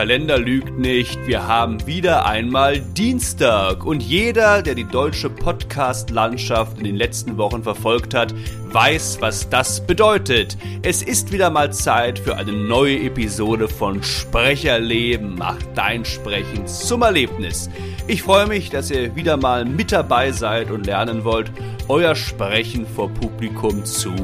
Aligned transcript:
Kalender 0.00 0.38
lügt 0.38 0.78
nicht. 0.78 1.26
Wir 1.26 1.46
haben 1.46 1.86
wieder 1.86 2.24
einmal 2.24 2.80
Dienstag. 2.80 3.84
Und 3.84 4.02
jeder, 4.02 4.62
der 4.62 4.74
die 4.74 4.86
deutsche 4.86 5.28
Podcast-Landschaft 5.28 6.78
in 6.78 6.84
den 6.84 6.96
letzten 6.96 7.36
Wochen 7.36 7.62
verfolgt 7.62 8.14
hat, 8.14 8.34
weiß, 8.72 9.18
was 9.20 9.50
das 9.50 9.86
bedeutet. 9.86 10.56
Es 10.80 11.02
ist 11.02 11.32
wieder 11.32 11.50
mal 11.50 11.70
Zeit 11.74 12.18
für 12.18 12.34
eine 12.38 12.52
neue 12.52 12.98
Episode 13.00 13.68
von 13.68 14.02
Sprecherleben. 14.02 15.34
Macht 15.34 15.66
dein 15.74 16.06
Sprechen 16.06 16.66
zum 16.66 17.02
Erlebnis. 17.02 17.68
Ich 18.06 18.22
freue 18.22 18.46
mich, 18.46 18.70
dass 18.70 18.90
ihr 18.90 19.14
wieder 19.16 19.36
mal 19.36 19.66
mit 19.66 19.92
dabei 19.92 20.32
seid 20.32 20.70
und 20.70 20.86
lernen 20.86 21.24
wollt, 21.24 21.52
euer 21.88 22.14
Sprechen 22.14 22.86
vor 22.86 23.10
Publikum 23.10 23.84
zu 23.84 24.14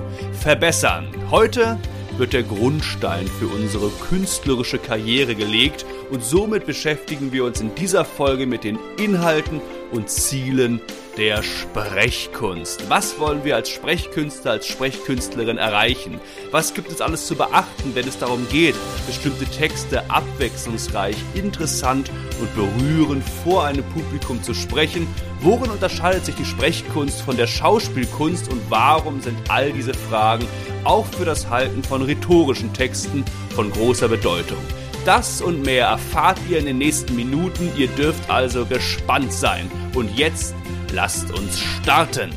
verbessern. 0.41 1.09
Heute 1.31 1.79
wird 2.19 2.33
der 2.33 2.43
Grundstein 2.43 3.27
für 3.27 3.47
unsere 3.47 3.91
künstlerische 4.09 4.79
Karriere 4.79 5.35
gelegt 5.35 5.85
und 6.11 6.23
somit 6.23 6.67
beschäftigen 6.67 7.33
wir 7.33 7.45
uns 7.45 7.61
in 7.61 7.75
dieser 7.75 8.05
Folge 8.05 8.47
mit 8.47 8.65
den 8.65 8.79
Inhalten 8.97 9.61
und 9.93 10.09
Zielen 10.09 10.81
der 11.17 11.43
Sprechkunst. 11.43 12.91
Was 12.91 13.19
wollen 13.19 13.43
wir 13.43 13.57
als 13.57 13.71
Sprechkünstler, 13.71 14.53
als 14.53 14.67
Sprechkünstlerin 14.67 15.57
erreichen? 15.57 16.21
Was 16.51 16.75
gibt 16.75 16.91
es 16.91 17.01
alles 17.01 17.27
zu 17.27 17.35
beachten, 17.37 17.95
wenn 17.95 18.07
es 18.07 18.19
darum 18.19 18.47
geht, 18.51 18.75
bestimmte 19.07 19.47
Texte 19.47 20.09
abwechslungsreich, 20.11 21.17
interessant 21.35 22.11
und 22.41 22.55
berührend 22.55 23.25
vor 23.45 23.65
einem 23.65 23.85
Publikum 23.85 24.43
zu 24.43 24.53
sprechen? 24.53 25.07
Worin 25.41 25.71
unterscheidet 25.71 26.27
sich 26.27 26.35
die 26.35 26.45
Sprechkunst 26.45 27.23
von 27.23 27.37
der 27.37 27.47
Schauspielkunst 27.47 28.51
und 28.53 28.61
warum 28.69 29.21
sind 29.23 29.39
all 29.49 29.73
diese 29.73 29.95
Fragen 29.95 30.47
auch 30.85 31.07
für 31.07 31.25
das 31.25 31.49
Halten 31.49 31.83
von 31.83 32.03
rhetorischen 32.03 32.73
Texten 32.73 33.25
von 33.55 33.71
großer 33.71 34.09
Bedeutung? 34.09 34.59
Das 35.07 35.41
und 35.41 35.63
mehr 35.65 35.87
erfahrt 35.87 36.39
ihr 36.51 36.59
in 36.59 36.67
den 36.67 36.79
nächsten 36.79 37.15
Minuten. 37.15 37.71
Ihr 37.77 37.87
dürft 37.87 38.29
also 38.29 38.67
gespannt 38.67 39.33
sein. 39.33 39.71
Und 39.95 40.19
jetzt 40.19 40.53
lasst 40.93 41.31
uns 41.33 41.61
starten. 41.61 42.33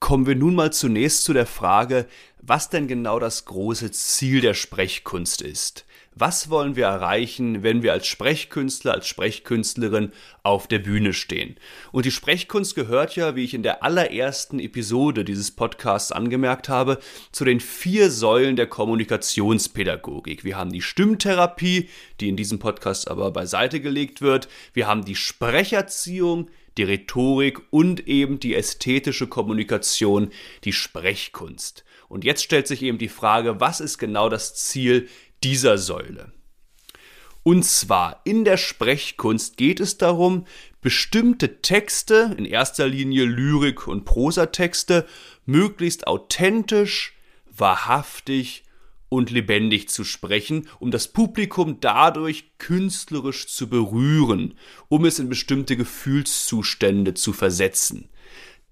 Kommen 0.00 0.26
wir 0.26 0.34
nun 0.34 0.54
mal 0.54 0.72
zunächst 0.72 1.24
zu 1.24 1.32
der 1.32 1.46
Frage, 1.46 2.06
was 2.40 2.68
denn 2.68 2.88
genau 2.88 3.18
das 3.18 3.44
große 3.44 3.92
Ziel 3.92 4.40
der 4.40 4.54
Sprechkunst 4.54 5.42
ist 5.42 5.86
was 6.14 6.50
wollen 6.50 6.76
wir 6.76 6.86
erreichen, 6.86 7.62
wenn 7.62 7.82
wir 7.82 7.92
als 7.92 8.06
Sprechkünstler, 8.06 8.92
als 8.92 9.06
Sprechkünstlerin 9.06 10.12
auf 10.42 10.66
der 10.66 10.78
Bühne 10.78 11.12
stehen. 11.12 11.56
Und 11.90 12.04
die 12.04 12.10
Sprechkunst 12.10 12.74
gehört 12.74 13.16
ja, 13.16 13.34
wie 13.34 13.44
ich 13.44 13.54
in 13.54 13.62
der 13.62 13.82
allerersten 13.82 14.58
Episode 14.58 15.24
dieses 15.24 15.50
Podcasts 15.50 16.12
angemerkt 16.12 16.68
habe, 16.68 16.98
zu 17.32 17.44
den 17.44 17.60
vier 17.60 18.10
Säulen 18.10 18.56
der 18.56 18.66
Kommunikationspädagogik. 18.66 20.44
Wir 20.44 20.56
haben 20.56 20.72
die 20.72 20.82
Stimmtherapie, 20.82 21.88
die 22.20 22.28
in 22.28 22.36
diesem 22.36 22.58
Podcast 22.58 23.10
aber 23.10 23.30
beiseite 23.30 23.80
gelegt 23.80 24.20
wird. 24.20 24.48
Wir 24.74 24.86
haben 24.86 25.04
die 25.04 25.16
Sprecherziehung, 25.16 26.50
die 26.78 26.84
Rhetorik 26.84 27.60
und 27.70 28.06
eben 28.06 28.40
die 28.40 28.54
ästhetische 28.54 29.26
Kommunikation, 29.26 30.30
die 30.64 30.72
Sprechkunst. 30.72 31.84
Und 32.08 32.24
jetzt 32.24 32.42
stellt 32.42 32.66
sich 32.66 32.82
eben 32.82 32.98
die 32.98 33.08
Frage, 33.08 33.60
was 33.60 33.80
ist 33.80 33.98
genau 33.98 34.28
das 34.28 34.54
Ziel 34.54 35.08
dieser 35.44 35.78
Säule. 35.78 36.32
Und 37.42 37.64
zwar 37.64 38.20
in 38.24 38.44
der 38.44 38.56
Sprechkunst 38.56 39.56
geht 39.56 39.80
es 39.80 39.98
darum, 39.98 40.46
bestimmte 40.80 41.60
Texte, 41.60 42.34
in 42.36 42.44
erster 42.44 42.86
Linie 42.86 43.24
Lyrik 43.24 43.88
und 43.88 44.04
Prosatexte, 44.04 45.06
möglichst 45.44 46.06
authentisch, 46.06 47.14
wahrhaftig 47.46 48.64
und 49.08 49.30
lebendig 49.30 49.88
zu 49.90 50.04
sprechen, 50.04 50.68
um 50.78 50.90
das 50.90 51.08
Publikum 51.08 51.80
dadurch 51.80 52.56
künstlerisch 52.58 53.48
zu 53.48 53.68
berühren, 53.68 54.54
um 54.88 55.04
es 55.04 55.18
in 55.18 55.28
bestimmte 55.28 55.76
Gefühlszustände 55.76 57.14
zu 57.14 57.32
versetzen. 57.32 58.08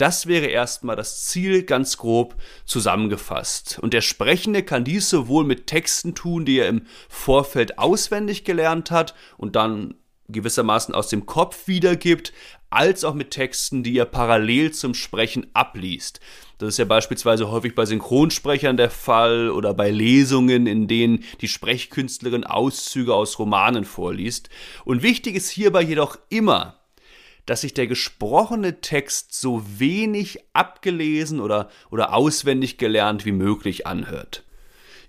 Das 0.00 0.26
wäre 0.26 0.46
erstmal 0.46 0.96
das 0.96 1.26
Ziel 1.26 1.62
ganz 1.62 1.98
grob 1.98 2.34
zusammengefasst. 2.64 3.78
Und 3.82 3.92
der 3.92 4.00
Sprechende 4.00 4.62
kann 4.62 4.82
dies 4.82 5.10
sowohl 5.10 5.44
mit 5.44 5.66
Texten 5.66 6.14
tun, 6.14 6.46
die 6.46 6.58
er 6.58 6.68
im 6.68 6.86
Vorfeld 7.10 7.78
auswendig 7.78 8.44
gelernt 8.44 8.90
hat 8.90 9.14
und 9.36 9.56
dann 9.56 9.94
gewissermaßen 10.28 10.94
aus 10.94 11.08
dem 11.08 11.26
Kopf 11.26 11.66
wiedergibt, 11.66 12.32
als 12.70 13.04
auch 13.04 13.12
mit 13.12 13.32
Texten, 13.32 13.82
die 13.82 13.98
er 13.98 14.06
parallel 14.06 14.70
zum 14.70 14.94
Sprechen 14.94 15.48
abliest. 15.52 16.20
Das 16.56 16.70
ist 16.70 16.78
ja 16.78 16.86
beispielsweise 16.86 17.50
häufig 17.50 17.74
bei 17.74 17.84
Synchronsprechern 17.84 18.78
der 18.78 18.90
Fall 18.90 19.50
oder 19.50 19.74
bei 19.74 19.90
Lesungen, 19.90 20.66
in 20.66 20.88
denen 20.88 21.24
die 21.42 21.48
Sprechkünstlerin 21.48 22.44
Auszüge 22.44 23.14
aus 23.14 23.38
Romanen 23.38 23.84
vorliest. 23.84 24.48
Und 24.86 25.02
wichtig 25.02 25.34
ist 25.34 25.50
hierbei 25.50 25.82
jedoch 25.82 26.16
immer, 26.30 26.79
dass 27.50 27.62
sich 27.62 27.74
der 27.74 27.88
gesprochene 27.88 28.80
Text 28.80 29.34
so 29.34 29.64
wenig 29.66 30.38
abgelesen 30.52 31.40
oder, 31.40 31.68
oder 31.90 32.14
auswendig 32.14 32.78
gelernt 32.78 33.24
wie 33.24 33.32
möglich 33.32 33.88
anhört. 33.88 34.44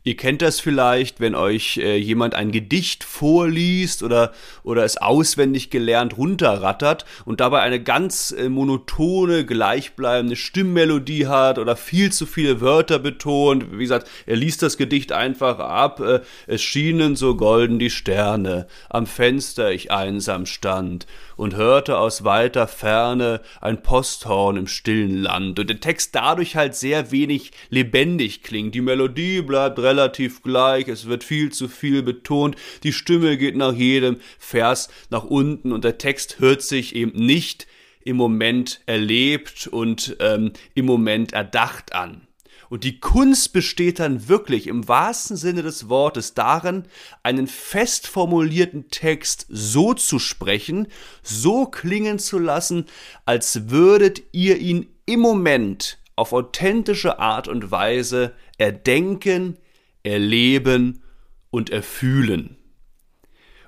Ihr 0.03 0.18
kennt 0.18 0.41
das 0.41 0.59
vielleicht, 0.59 1.19
wenn 1.19 1.35
euch 1.35 1.78
äh, 1.78 1.96
jemand 1.97 2.34
ein 2.34 2.51
Gedicht 2.51 3.03
vorliest 3.03 4.01
oder, 4.01 4.34
oder 4.63 4.84
es 4.84 4.97
auswendig 4.97 5.69
gelernt 5.69 6.18
runterrattert 6.18 7.06
und 7.24 7.40
dabei 7.40 7.62
eine 7.62 7.84
ganz 7.84 8.31
äh, 8.31 8.50
monotone, 8.50 9.46
gleichbleibende 9.46 10.35
Stimmmelodie 10.35 11.28
hat 11.28 11.59
oder 11.59 11.75
viel 11.75 12.12
zu 12.12 12.25
viele 12.25 12.62
Wörter 12.62 12.97
betont. 12.97 13.78
Wie 13.78 13.84
gesagt, 13.84 14.09
er 14.25 14.38
liest 14.38 14.63
das 14.63 14.78
Gedicht 14.78 15.12
einfach 15.12 15.59
ab. 15.59 16.00
Äh, 16.00 16.22
es 16.47 16.63
schienen 16.63 17.16
so 17.16 17.35
golden 17.35 17.78
die 17.78 17.91
Sterne, 17.91 18.66
am 18.90 19.06
Fenster 19.06 19.72
ich 19.72 19.91
einsam 19.91 20.47
stand 20.47 21.06
und 21.41 21.56
hörte 21.56 21.97
aus 21.97 22.24
weiter 22.24 22.68
Ferne 22.68 23.41
ein 23.62 23.81
Posthorn 23.81 24.57
im 24.57 24.68
stillen 24.68 25.24
Land. 25.24 25.57
Und 25.57 25.72
der 25.72 25.79
Text 25.79 26.13
dadurch 26.13 26.56
halt 26.56 26.75
sehr 26.75 27.09
wenig 27.09 27.50
lebendig 27.72 28.44
klingt. 28.44 28.75
Die 28.75 28.81
Melodie 28.81 29.41
bleibt 29.41 29.80
relativ 29.80 30.44
gleich, 30.44 30.88
es 30.88 31.07
wird 31.07 31.24
viel 31.24 31.51
zu 31.51 31.68
viel 31.68 32.03
betont, 32.03 32.57
die 32.84 32.94
Stimme 32.94 33.38
geht 33.38 33.56
nach 33.56 33.74
jedem 33.74 34.18
Vers 34.38 34.90
nach 35.09 35.24
unten 35.24 35.72
und 35.72 35.84
der 35.84 35.97
Text 35.97 36.38
hört 36.38 36.62
sich 36.62 36.96
eben 36.96 37.18
nicht 37.18 37.66
im 38.03 38.18
Moment 38.18 38.81
erlebt 38.85 39.66
und 39.66 40.18
ähm, 40.19 40.53
im 40.75 40.85
Moment 40.85 41.34
erdacht 41.34 41.96
an. 41.96 42.28
Und 42.71 42.85
die 42.85 43.01
Kunst 43.01 43.51
besteht 43.51 43.99
dann 43.99 44.29
wirklich 44.29 44.67
im 44.67 44.87
wahrsten 44.87 45.35
Sinne 45.35 45.61
des 45.61 45.89
Wortes 45.89 46.35
darin, 46.35 46.85
einen 47.21 47.47
fest 47.47 48.07
formulierten 48.07 48.87
Text 48.87 49.45
so 49.49 49.93
zu 49.93 50.19
sprechen, 50.19 50.87
so 51.21 51.65
klingen 51.65 52.17
zu 52.17 52.39
lassen, 52.39 52.85
als 53.25 53.69
würdet 53.69 54.23
ihr 54.31 54.57
ihn 54.57 54.87
im 55.05 55.19
Moment 55.19 55.99
auf 56.15 56.31
authentische 56.31 57.19
Art 57.19 57.49
und 57.49 57.71
Weise 57.71 58.33
erdenken, 58.57 59.57
erleben 60.03 61.03
und 61.49 61.71
erfühlen. 61.71 62.55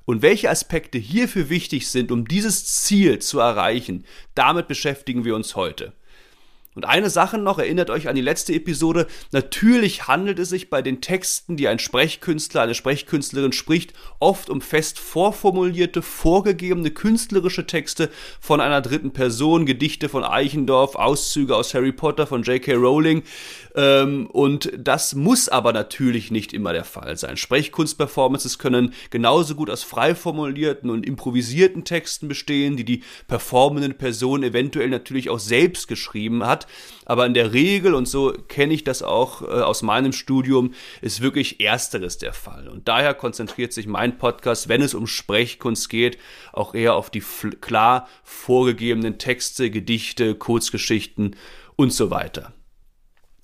Und 0.05 0.21
welche 0.21 0.49
Aspekte 0.49 0.97
hierfür 0.97 1.49
wichtig 1.49 1.89
sind, 1.89 2.09
um 2.09 2.25
dieses 2.25 2.67
Ziel 2.67 3.19
zu 3.19 3.39
erreichen, 3.39 4.05
damit 4.33 4.69
beschäftigen 4.69 5.25
wir 5.25 5.35
uns 5.35 5.57
heute. 5.57 5.91
Und 6.75 6.85
eine 6.85 7.09
Sache 7.09 7.37
noch, 7.37 7.59
erinnert 7.59 7.89
euch 7.89 8.07
an 8.07 8.15
die 8.15 8.21
letzte 8.21 8.53
Episode, 8.53 9.07
natürlich 9.31 10.07
handelt 10.07 10.39
es 10.39 10.49
sich 10.49 10.69
bei 10.69 10.81
den 10.81 11.01
Texten, 11.01 11.55
die 11.57 11.67
ein 11.67 11.79
Sprechkünstler, 11.79 12.61
eine 12.61 12.73
Sprechkünstlerin 12.73 13.51
spricht, 13.51 13.93
oft 14.19 14.49
um 14.49 14.61
fest 14.61 14.99
vorformulierte, 14.99 16.01
vorgegebene 16.01 16.91
künstlerische 16.91 17.67
Texte 17.67 18.09
von 18.39 18.61
einer 18.61 18.81
dritten 18.81 19.11
Person, 19.11 19.65
Gedichte 19.65 20.09
von 20.09 20.23
Eichendorff, 20.23 20.95
Auszüge 20.95 21.55
aus 21.55 21.73
Harry 21.73 21.91
Potter 21.91 22.25
von 22.25 22.43
J.K. 22.43 22.73
Rowling. 22.73 23.23
Ähm, 23.75 24.27
und 24.27 24.71
das 24.77 25.15
muss 25.15 25.49
aber 25.49 25.73
natürlich 25.73 26.31
nicht 26.31 26.53
immer 26.53 26.73
der 26.73 26.85
Fall 26.85 27.17
sein. 27.17 27.37
Sprechkunstperformances 27.37 28.59
können 28.59 28.93
genauso 29.09 29.55
gut 29.55 29.69
aus 29.69 29.83
frei 29.83 30.15
formulierten 30.15 30.89
und 30.89 31.05
improvisierten 31.05 31.83
Texten 31.83 32.27
bestehen, 32.27 32.77
die 32.77 32.85
die 32.85 33.03
performende 33.27 33.93
Person 33.93 34.43
eventuell 34.43 34.89
natürlich 34.89 35.29
auch 35.29 35.39
selbst 35.39 35.87
geschrieben 35.87 36.45
hat 36.45 36.67
aber 37.05 37.25
in 37.25 37.33
der 37.33 37.53
Regel, 37.53 37.93
und 37.93 38.07
so 38.07 38.31
kenne 38.31 38.73
ich 38.73 38.83
das 38.83 39.03
auch 39.03 39.41
äh, 39.41 39.45
aus 39.45 39.81
meinem 39.81 40.13
Studium, 40.13 40.73
ist 41.01 41.21
wirklich 41.21 41.59
Ersteres 41.59 42.17
der 42.17 42.33
Fall. 42.33 42.67
Und 42.67 42.87
daher 42.87 43.13
konzentriert 43.13 43.73
sich 43.73 43.87
mein 43.87 44.17
Podcast, 44.17 44.69
wenn 44.69 44.81
es 44.81 44.93
um 44.93 45.07
Sprechkunst 45.07 45.89
geht, 45.89 46.17
auch 46.51 46.73
eher 46.73 46.95
auf 46.95 47.09
die 47.09 47.23
klar 47.61 48.07
vorgegebenen 48.23 49.17
Texte, 49.17 49.69
Gedichte, 49.69 50.35
Kurzgeschichten 50.35 51.35
und 51.75 51.91
so 51.91 52.09
weiter. 52.09 52.53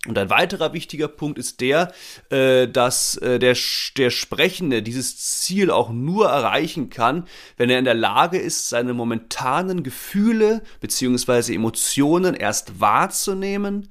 Und 0.07 0.17
ein 0.17 0.29
weiterer 0.29 0.71
wichtiger 0.71 1.09
Punkt 1.09 1.37
ist 1.37 1.59
der, 1.59 1.91
äh, 2.29 2.69
dass 2.69 3.17
äh, 3.17 3.37
der, 3.37 3.57
der 3.97 4.09
Sprechende 4.11 4.81
dieses 4.81 5.17
Ziel 5.17 5.71
auch 5.71 5.89
nur 5.89 6.29
erreichen 6.29 6.89
kann, 6.89 7.27
wenn 7.57 7.69
er 7.69 7.79
in 7.79 7.85
der 7.85 7.95
Lage 7.95 8.37
ist, 8.37 8.69
seine 8.69 8.93
momentanen 8.93 9.83
Gefühle 9.83 10.61
bzw. 10.79 11.53
Emotionen 11.53 12.33
erst 12.33 12.79
wahrzunehmen, 12.79 13.89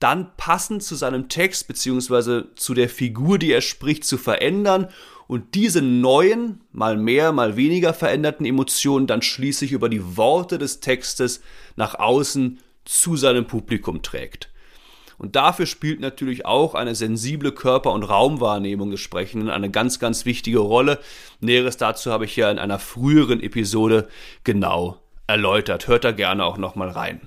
dann 0.00 0.36
passend 0.36 0.82
zu 0.82 0.96
seinem 0.96 1.30
Text 1.30 1.66
bzw. 1.66 2.42
zu 2.54 2.74
der 2.74 2.90
Figur, 2.90 3.38
die 3.38 3.52
er 3.52 3.62
spricht, 3.62 4.04
zu 4.04 4.18
verändern 4.18 4.88
und 5.28 5.54
diese 5.54 5.80
neuen, 5.80 6.60
mal 6.72 6.98
mehr, 6.98 7.32
mal 7.32 7.56
weniger 7.56 7.94
veränderten 7.94 8.44
Emotionen 8.44 9.06
dann 9.06 9.22
schließlich 9.22 9.72
über 9.72 9.88
die 9.88 10.18
Worte 10.18 10.58
des 10.58 10.80
Textes 10.80 11.40
nach 11.76 11.94
außen 11.94 12.58
zu 12.84 13.16
seinem 13.16 13.46
Publikum 13.46 14.02
trägt. 14.02 14.51
Und 15.22 15.36
dafür 15.36 15.66
spielt 15.66 16.00
natürlich 16.00 16.44
auch 16.46 16.74
eine 16.74 16.96
sensible 16.96 17.52
Körper- 17.52 17.92
und 17.92 18.02
Raumwahrnehmung 18.02 18.90
des 18.90 18.98
Sprechenden 18.98 19.50
eine 19.50 19.70
ganz, 19.70 20.00
ganz 20.00 20.26
wichtige 20.26 20.58
Rolle. 20.58 20.98
Näheres 21.38 21.76
dazu 21.76 22.10
habe 22.10 22.24
ich 22.24 22.34
ja 22.34 22.50
in 22.50 22.58
einer 22.58 22.80
früheren 22.80 23.40
Episode 23.40 24.08
genau 24.42 24.98
erläutert. 25.28 25.86
Hört 25.86 26.02
da 26.02 26.10
gerne 26.10 26.44
auch 26.44 26.58
nochmal 26.58 26.88
rein. 26.88 27.20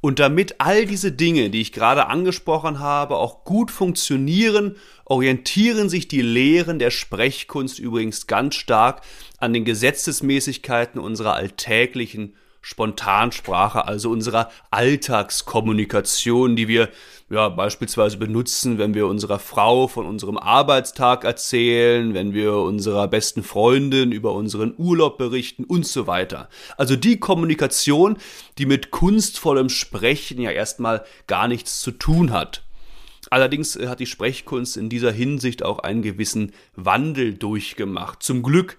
Und 0.00 0.18
damit 0.18 0.56
all 0.58 0.86
diese 0.86 1.12
Dinge, 1.12 1.50
die 1.50 1.60
ich 1.60 1.72
gerade 1.72 2.08
angesprochen 2.08 2.80
habe, 2.80 3.14
auch 3.16 3.44
gut 3.44 3.70
funktionieren, 3.70 4.74
orientieren 5.04 5.88
sich 5.88 6.08
die 6.08 6.22
Lehren 6.22 6.80
der 6.80 6.90
Sprechkunst 6.90 7.78
übrigens 7.78 8.26
ganz 8.26 8.56
stark 8.56 9.02
an 9.38 9.52
den 9.52 9.64
Gesetzesmäßigkeiten 9.64 11.00
unserer 11.00 11.34
alltäglichen 11.34 12.34
Spontansprache, 12.62 13.86
also 13.86 14.10
unserer 14.10 14.50
Alltagskommunikation, 14.70 16.56
die 16.56 16.68
wir 16.68 16.90
ja 17.30 17.48
beispielsweise 17.48 18.16
benutzen, 18.16 18.78
wenn 18.78 18.94
wir 18.94 19.06
unserer 19.06 19.38
Frau 19.38 19.88
von 19.88 20.04
unserem 20.06 20.36
Arbeitstag 20.36 21.24
erzählen, 21.24 22.12
wenn 22.12 22.34
wir 22.34 22.54
unserer 22.56 23.08
besten 23.08 23.42
Freundin 23.42 24.12
über 24.12 24.32
unseren 24.32 24.74
Urlaub 24.76 25.16
berichten 25.16 25.64
und 25.64 25.86
so 25.86 26.06
weiter. 26.06 26.48
Also 26.76 26.96
die 26.96 27.18
Kommunikation, 27.18 28.18
die 28.58 28.66
mit 28.66 28.90
kunstvollem 28.90 29.68
Sprechen 29.68 30.40
ja 30.40 30.50
erstmal 30.50 31.04
gar 31.26 31.48
nichts 31.48 31.80
zu 31.80 31.92
tun 31.92 32.32
hat. 32.32 32.62
Allerdings 33.30 33.78
hat 33.78 34.00
die 34.00 34.06
Sprechkunst 34.06 34.76
in 34.76 34.88
dieser 34.88 35.12
Hinsicht 35.12 35.62
auch 35.62 35.78
einen 35.78 36.02
gewissen 36.02 36.52
Wandel 36.74 37.34
durchgemacht. 37.34 38.22
Zum 38.22 38.42
Glück 38.42 38.76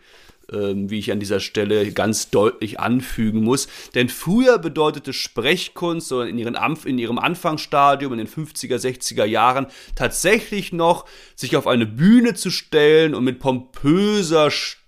ähm, 0.52 0.90
wie 0.90 1.00
ich 1.00 1.12
an 1.12 1.20
dieser 1.20 1.40
Stelle 1.40 1.92
ganz 1.92 2.30
deutlich 2.30 2.80
anfügen 2.80 3.44
muss. 3.44 3.68
Denn 3.96 4.10
früher 4.10 4.58
bedeutete 4.58 5.14
Sprechkunst 5.14 6.12
in, 6.12 6.38
ihren, 6.38 6.58
in 6.86 6.98
ihrem 6.98 7.20
Anfangsstadium 7.20 8.14
in 8.14 8.20
den 8.20 8.28
50er, 8.28 8.78
60er 8.78 9.26
Jahren 9.26 9.68
tatsächlich 9.96 10.74
noch, 10.74 11.06
sich 11.36 11.56
auf 11.56 11.68
eine 11.68 11.86
Bühne 11.86 12.34
zu 12.34 12.50
stellen 12.50 13.16
und 13.16 13.24
mit 13.24 13.40
pompöser 13.40 14.52
Stimme 14.52 14.81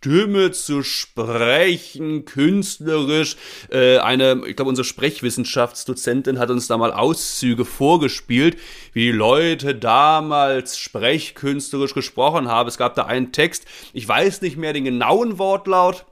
zu 0.51 0.83
sprechen, 0.83 2.25
künstlerisch. 2.25 3.35
Äh, 3.71 3.97
eine, 3.97 4.43
ich 4.47 4.55
glaube, 4.55 4.69
unsere 4.69 4.85
Sprechwissenschaftsdozentin 4.85 6.39
hat 6.39 6.49
uns 6.49 6.67
da 6.67 6.77
mal 6.77 6.91
Auszüge 6.91 7.65
vorgespielt, 7.65 8.57
wie 8.93 9.05
die 9.05 9.11
Leute 9.11 9.75
damals 9.75 10.77
sprechkünstlerisch 10.77 11.93
gesprochen 11.93 12.47
haben. 12.47 12.67
Es 12.67 12.77
gab 12.77 12.95
da 12.95 13.05
einen 13.05 13.31
Text, 13.31 13.65
ich 13.93 14.07
weiß 14.07 14.41
nicht 14.41 14.57
mehr 14.57 14.73
den 14.73 14.83
genauen 14.83 15.39
Wortlaut. 15.39 16.05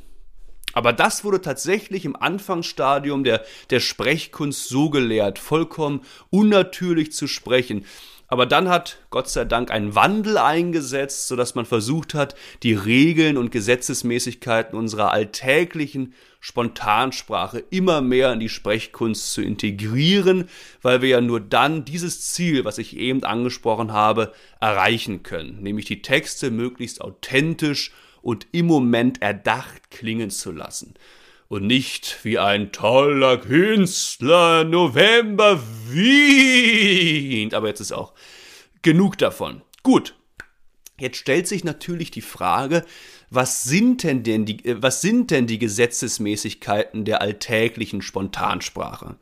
Aber 0.74 0.92
das 0.92 1.24
wurde 1.24 1.42
tatsächlich 1.42 2.04
im 2.04 2.18
Anfangsstadium 2.18 3.24
der, 3.24 3.46
der 3.70 3.80
Sprechkunst 3.80 4.68
so 4.68 4.90
gelehrt, 4.90 5.40
vollkommen 5.40 6.02
unnatürlich 6.30 7.14
zu 7.14 7.28
sprechen. 7.28 7.86
Aber 8.28 8.46
dann 8.46 8.68
hat 8.70 8.98
Gott 9.10 9.30
sei 9.30 9.46
Dank 9.46 9.72
ein 9.72 9.96
Wandel 9.96 10.38
eingesetzt, 10.38 11.28
sodass 11.28 11.56
man 11.56 11.66
versucht 11.66 12.14
hat, 12.14 12.36
die 12.64 12.74
Regeln 12.74 13.38
und 13.38 13.52
Gesetzesmäßigkeiten 13.52 14.78
unserer 14.78 15.12
alltäglichen 15.12 16.14
Spontansprache 16.47 17.63
immer 17.71 18.01
mehr 18.01 18.31
in 18.31 18.39
die 18.39 18.50
Sprechkunst 18.50 19.33
zu 19.33 19.42
integrieren, 19.42 20.47
weil 20.83 21.01
wir 21.01 21.09
ja 21.09 21.19
nur 21.19 21.39
dann 21.39 21.86
dieses 21.86 22.21
Ziel, 22.21 22.65
was 22.65 22.77
ich 22.77 22.95
eben 22.95 23.24
angesprochen 23.24 23.94
habe, 23.94 24.31
erreichen 24.59 25.24
können, 25.24 25.63
nämlich 25.63 25.86
die 25.86 26.03
Texte 26.03 26.51
möglichst 26.51 27.01
authentisch 27.01 27.92
und 28.21 28.45
im 28.51 28.68
Moment 28.68 29.24
erdacht 29.24 29.89
klingen 29.89 30.30
zu 30.30 30.51
lassen 30.51 30.94
und 31.47 31.65
nicht 31.65 32.19
wie 32.21 32.38
ein 32.38 32.71
toller 32.71 33.38
Künstler 33.38 34.65
November 34.65 35.59
wieht. 35.88 37.56
Aber 37.56 37.69
jetzt 37.69 37.80
ist 37.80 37.91
auch 37.91 38.13
genug 38.83 39.18
davon. 39.18 39.63
Gut. 39.81 40.13
Jetzt 40.98 41.18
stellt 41.18 41.48
sich 41.48 41.63
natürlich 41.63 42.09
die 42.12 42.21
Frage, 42.21 42.86
was 43.36 43.64
sind 43.64 44.04
denn, 44.04 44.24
denn 44.24 44.46
die, 44.46 44.66
äh, 44.66 44.82
was 44.82 45.02
sind 45.02 45.32
denn 45.32 45.48
die 45.48 45.60
Gesetzesmäßigkeiten 45.60 47.06
der 47.06 47.22
alltäglichen 47.22 48.02
Spontansprache? 48.02 49.18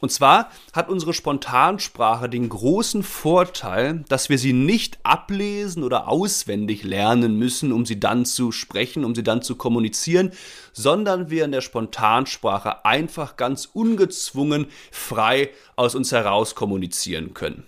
Und 0.00 0.12
zwar 0.12 0.50
hat 0.74 0.90
unsere 0.90 1.14
Spontansprache 1.14 2.28
den 2.28 2.50
großen 2.50 3.02
Vorteil, 3.02 4.04
dass 4.08 4.28
wir 4.28 4.36
sie 4.36 4.52
nicht 4.52 4.98
ablesen 5.04 5.82
oder 5.82 6.08
auswendig 6.08 6.82
lernen 6.82 7.38
müssen, 7.38 7.72
um 7.72 7.86
sie 7.86 7.98
dann 7.98 8.26
zu 8.26 8.52
sprechen, 8.52 9.04
um 9.04 9.14
sie 9.14 9.22
dann 9.22 9.40
zu 9.40 9.56
kommunizieren, 9.56 10.32
sondern 10.72 11.30
wir 11.30 11.46
in 11.46 11.52
der 11.52 11.62
Spontansprache 11.62 12.84
einfach 12.84 13.36
ganz 13.36 13.70
ungezwungen 13.72 14.66
frei 14.90 15.50
aus 15.76 15.94
uns 15.94 16.12
heraus 16.12 16.54
kommunizieren 16.54 17.32
können. 17.32 17.64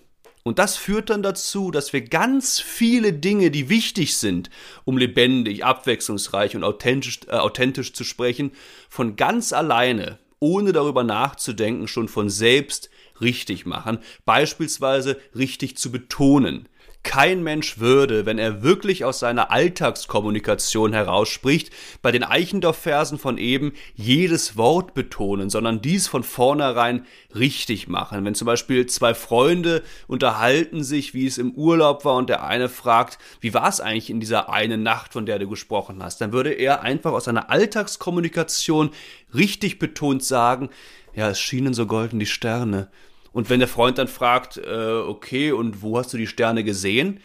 Und 0.48 0.58
das 0.58 0.76
führt 0.78 1.10
dann 1.10 1.22
dazu, 1.22 1.70
dass 1.70 1.92
wir 1.92 2.00
ganz 2.00 2.58
viele 2.58 3.12
Dinge, 3.12 3.50
die 3.50 3.68
wichtig 3.68 4.16
sind, 4.16 4.48
um 4.86 4.96
lebendig, 4.96 5.62
abwechslungsreich 5.62 6.56
und 6.56 6.64
authentisch, 6.64 7.20
äh, 7.28 7.32
authentisch 7.32 7.92
zu 7.92 8.02
sprechen, 8.02 8.52
von 8.88 9.16
ganz 9.16 9.52
alleine, 9.52 10.18
ohne 10.40 10.72
darüber 10.72 11.04
nachzudenken, 11.04 11.86
schon 11.86 12.08
von 12.08 12.30
selbst 12.30 12.88
richtig 13.20 13.66
machen, 13.66 13.98
beispielsweise 14.24 15.20
richtig 15.36 15.76
zu 15.76 15.92
betonen, 15.92 16.66
kein 17.08 17.42
Mensch 17.42 17.78
würde, 17.78 18.26
wenn 18.26 18.38
er 18.38 18.62
wirklich 18.62 19.02
aus 19.06 19.18
seiner 19.18 19.50
Alltagskommunikation 19.50 20.92
herausspricht, 20.92 21.70
bei 22.02 22.12
den 22.12 22.22
Eichendorff-Versen 22.22 23.18
von 23.18 23.38
eben 23.38 23.72
jedes 23.94 24.58
Wort 24.58 24.92
betonen, 24.92 25.48
sondern 25.48 25.80
dies 25.80 26.06
von 26.06 26.22
vornherein 26.22 27.06
richtig 27.34 27.88
machen. 27.88 28.26
Wenn 28.26 28.34
zum 28.34 28.44
Beispiel 28.44 28.84
zwei 28.84 29.14
Freunde 29.14 29.82
unterhalten 30.06 30.84
sich, 30.84 31.14
wie 31.14 31.26
es 31.26 31.38
im 31.38 31.52
Urlaub 31.52 32.04
war, 32.04 32.16
und 32.16 32.28
der 32.28 32.44
eine 32.44 32.68
fragt, 32.68 33.16
wie 33.40 33.54
war 33.54 33.70
es 33.70 33.80
eigentlich 33.80 34.10
in 34.10 34.20
dieser 34.20 34.52
einen 34.52 34.82
Nacht, 34.82 35.14
von 35.14 35.24
der 35.24 35.38
du 35.38 35.48
gesprochen 35.48 36.02
hast, 36.02 36.20
dann 36.20 36.32
würde 36.32 36.52
er 36.52 36.82
einfach 36.82 37.12
aus 37.12 37.24
seiner 37.24 37.48
Alltagskommunikation 37.48 38.90
richtig 39.32 39.78
betont 39.78 40.22
sagen, 40.22 40.68
ja, 41.14 41.30
es 41.30 41.40
schienen 41.40 41.72
so 41.72 41.86
golden 41.86 42.18
die 42.18 42.26
Sterne. 42.26 42.90
Und 43.32 43.50
wenn 43.50 43.60
der 43.60 43.68
Freund 43.68 43.98
dann 43.98 44.08
fragt, 44.08 44.56
äh, 44.56 45.02
okay, 45.06 45.52
und 45.52 45.82
wo 45.82 45.98
hast 45.98 46.12
du 46.12 46.16
die 46.16 46.26
Sterne 46.26 46.64
gesehen? 46.64 47.20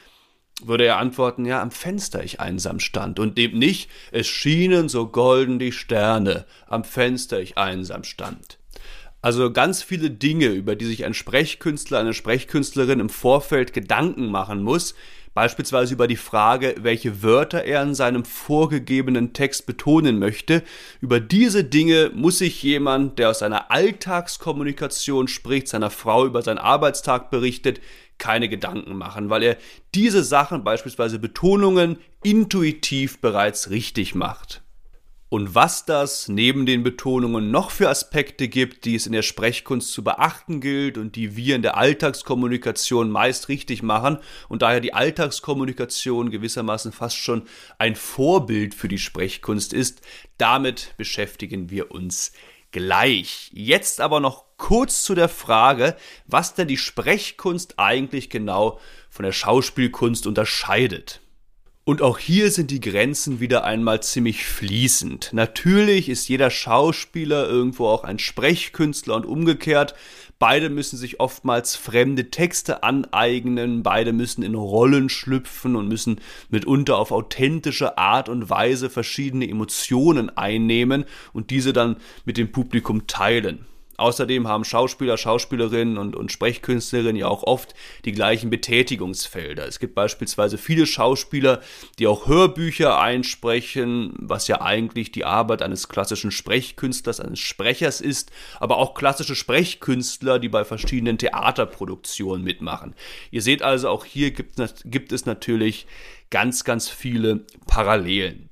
Würde 0.64 0.86
er 0.86 0.98
antworten, 0.98 1.46
ja, 1.46 1.62
am 1.62 1.72
Fenster 1.72 2.24
ich 2.24 2.40
einsam 2.40 2.80
stand. 2.80 3.20
Und 3.20 3.38
dem 3.38 3.58
nicht, 3.58 3.90
es 4.12 4.28
schienen 4.28 4.88
so 4.90 5.08
golden 5.08 5.60
die 5.60 5.72
Sterne, 5.72 6.46
am 6.68 6.84
Fenster 6.84 7.40
ich 7.40 7.58
einsam 7.58 8.04
stand. 8.04 8.60
Also 9.24 9.52
ganz 9.54 9.82
viele 9.82 10.12
Dinge, 10.12 10.48
über 10.48 10.76
die 10.76 10.86
sich 10.86 11.06
ein 11.06 11.14
Sprechkünstler, 11.14 12.00
eine 12.00 12.14
Sprechkünstlerin 12.14 13.00
im 13.00 13.10
Vorfeld 13.10 13.72
Gedanken 13.72 14.30
machen 14.30 14.62
muss, 14.62 14.96
beispielsweise 15.34 15.94
über 15.94 16.08
die 16.08 16.16
Frage, 16.16 16.76
welche 16.80 17.24
Wörter 17.24 17.64
er 17.64 17.82
in 17.82 17.96
seinem 17.96 18.26
vorgegebenen 18.26 19.34
Text 19.34 19.66
betonen 19.66 20.20
möchte. 20.20 20.64
Über 21.02 21.20
diese 21.20 21.64
Dinge 21.64 22.12
muss 22.14 22.40
sich 22.40 22.62
jemand, 22.64 23.20
der 23.20 23.30
aus 23.30 23.40
seiner 23.40 23.72
Alltagskommunikation 23.72 25.28
spricht, 25.28 25.68
seiner 25.68 25.90
Frau 25.90 26.26
über 26.26 26.42
seinen 26.42 26.60
Arbeitstag 26.60 27.32
berichtet, 27.32 27.82
keine 28.18 28.48
Gedanken 28.48 28.96
machen, 28.96 29.30
weil 29.30 29.44
er 29.44 29.58
diese 29.96 30.24
Sachen, 30.24 30.64
beispielsweise 30.64 31.20
Betonungen, 31.20 31.98
intuitiv 32.24 33.20
bereits 33.20 33.70
richtig 33.70 34.16
macht. 34.16 34.62
Und 35.34 35.56
was 35.56 35.84
das 35.86 36.28
neben 36.28 36.68
den 36.68 36.84
Betonungen 36.84 37.50
noch 37.50 37.72
für 37.72 37.90
Aspekte 37.90 38.48
gibt, 38.48 38.86
die 38.86 38.94
es 38.94 39.08
in 39.08 39.14
der 39.14 39.24
Sprechkunst 39.24 39.92
zu 39.92 40.04
beachten 40.04 40.62
gilt 40.62 40.96
und 40.96 41.16
die 41.16 41.36
wir 41.36 41.56
in 41.56 41.64
der 41.64 41.76
Alltagskommunikation 41.76 43.10
meist 43.10 43.50
richtig 43.50 43.82
machen 43.82 44.20
und 44.48 44.62
daher 44.62 44.80
die 44.80 44.94
Alltagskommunikation 44.94 46.30
gewissermaßen 46.30 46.92
fast 46.92 47.18
schon 47.18 47.48
ein 47.80 47.96
Vorbild 47.96 48.76
für 48.76 48.88
die 48.88 49.00
Sprechkunst 49.00 49.74
ist, 49.74 50.02
damit 50.38 50.94
beschäftigen 50.98 51.72
wir 51.72 51.90
uns 51.90 52.32
gleich. 52.72 53.50
Jetzt 53.54 54.02
aber 54.02 54.20
noch 54.20 54.46
kurz 54.58 55.02
zu 55.02 55.16
der 55.16 55.30
Frage, 55.30 55.96
was 56.28 56.54
denn 56.54 56.68
die 56.68 56.78
Sprechkunst 56.78 57.80
eigentlich 57.80 58.30
genau 58.30 58.80
von 59.10 59.26
der 59.26 59.32
Schauspielkunst 59.32 60.28
unterscheidet. 60.28 61.23
Und 61.86 62.02
auch 62.02 62.18
hier 62.18 62.50
sind 62.50 62.72
die 62.72 62.80
Grenzen 62.80 63.42
wieder 63.42 63.66
einmal 63.66 64.02
ziemlich 64.02 64.46
fließend. 64.46 65.32
Natürlich 65.34 66.08
ist 66.08 66.30
jeder 66.30 66.50
Schauspieler 66.50 67.50
irgendwo 67.50 67.88
auch 67.88 68.06
ein 68.06 68.20
Sprechkünstler 68.20 69.16
und 69.16 69.26
umgekehrt. 69.26 69.94
Beide 70.40 70.70
müssen 70.70 70.96
sich 70.96 71.20
oftmals 71.20 71.76
fremde 71.76 72.32
Texte 72.32 72.84
aneignen, 72.84 73.84
beide 73.84 74.14
müssen 74.14 74.44
in 74.44 74.56
Rollen 74.56 75.10
schlüpfen 75.10 75.76
und 75.76 75.90
müssen 75.90 76.22
mitunter 76.50 76.98
auf 76.98 77.12
authentische 77.12 77.98
Art 77.98 78.30
und 78.30 78.50
Weise 78.50 78.90
verschiedene 78.90 79.50
Emotionen 79.50 80.30
einnehmen 80.38 81.04
und 81.34 81.50
diese 81.50 81.74
dann 81.74 81.98
mit 82.24 82.38
dem 82.38 82.54
Publikum 82.54 83.08
teilen. 83.08 83.66
Außerdem 83.98 84.48
haben 84.48 84.66
Schauspieler, 84.66 85.18
Schauspielerinnen 85.18 85.98
und, 85.98 86.16
und 86.16 86.32
Sprechkünstlerinnen 86.32 87.16
ja 87.16 87.28
auch 87.28 87.44
oft 87.44 87.76
die 88.06 88.12
gleichen 88.12 88.50
Betätigungsfelder. 88.50 89.68
Es 89.68 89.80
gibt 89.80 89.96
beispielsweise 89.96 90.58
viele 90.58 90.86
Schauspieler, 90.86 91.62
die 92.00 92.08
auch 92.08 92.28
Hörbücher 92.28 93.00
einsprechen, 93.00 94.14
was 94.18 94.48
ja 94.48 94.62
eigentlich 94.62 95.12
die 95.12 95.26
Arbeit 95.26 95.62
eines 95.62 95.90
klassischen 95.90 96.32
Sprechkünstlers, 96.32 97.20
eines 97.20 97.40
Sprechers 97.40 98.02
ist, 98.02 98.32
aber 98.60 98.78
auch 98.78 98.94
klassische 98.94 99.36
Sprechkünstler, 99.36 100.40
die 100.40 100.50
bei 100.50 100.66
verschiedenen 100.66 101.18
Theaterproduktionen 101.18 102.44
mitmachen. 102.44 102.96
Ihr 103.32 103.42
seht 103.42 103.62
also, 103.62 103.90
auch 103.90 104.06
hier 104.06 104.32
gibt, 104.32 104.62
gibt 104.86 105.12
es 105.12 105.26
natürlich 105.26 105.86
ganz, 106.30 106.64
ganz 106.64 106.90
viele 106.90 107.46
Parallelen. 107.68 108.50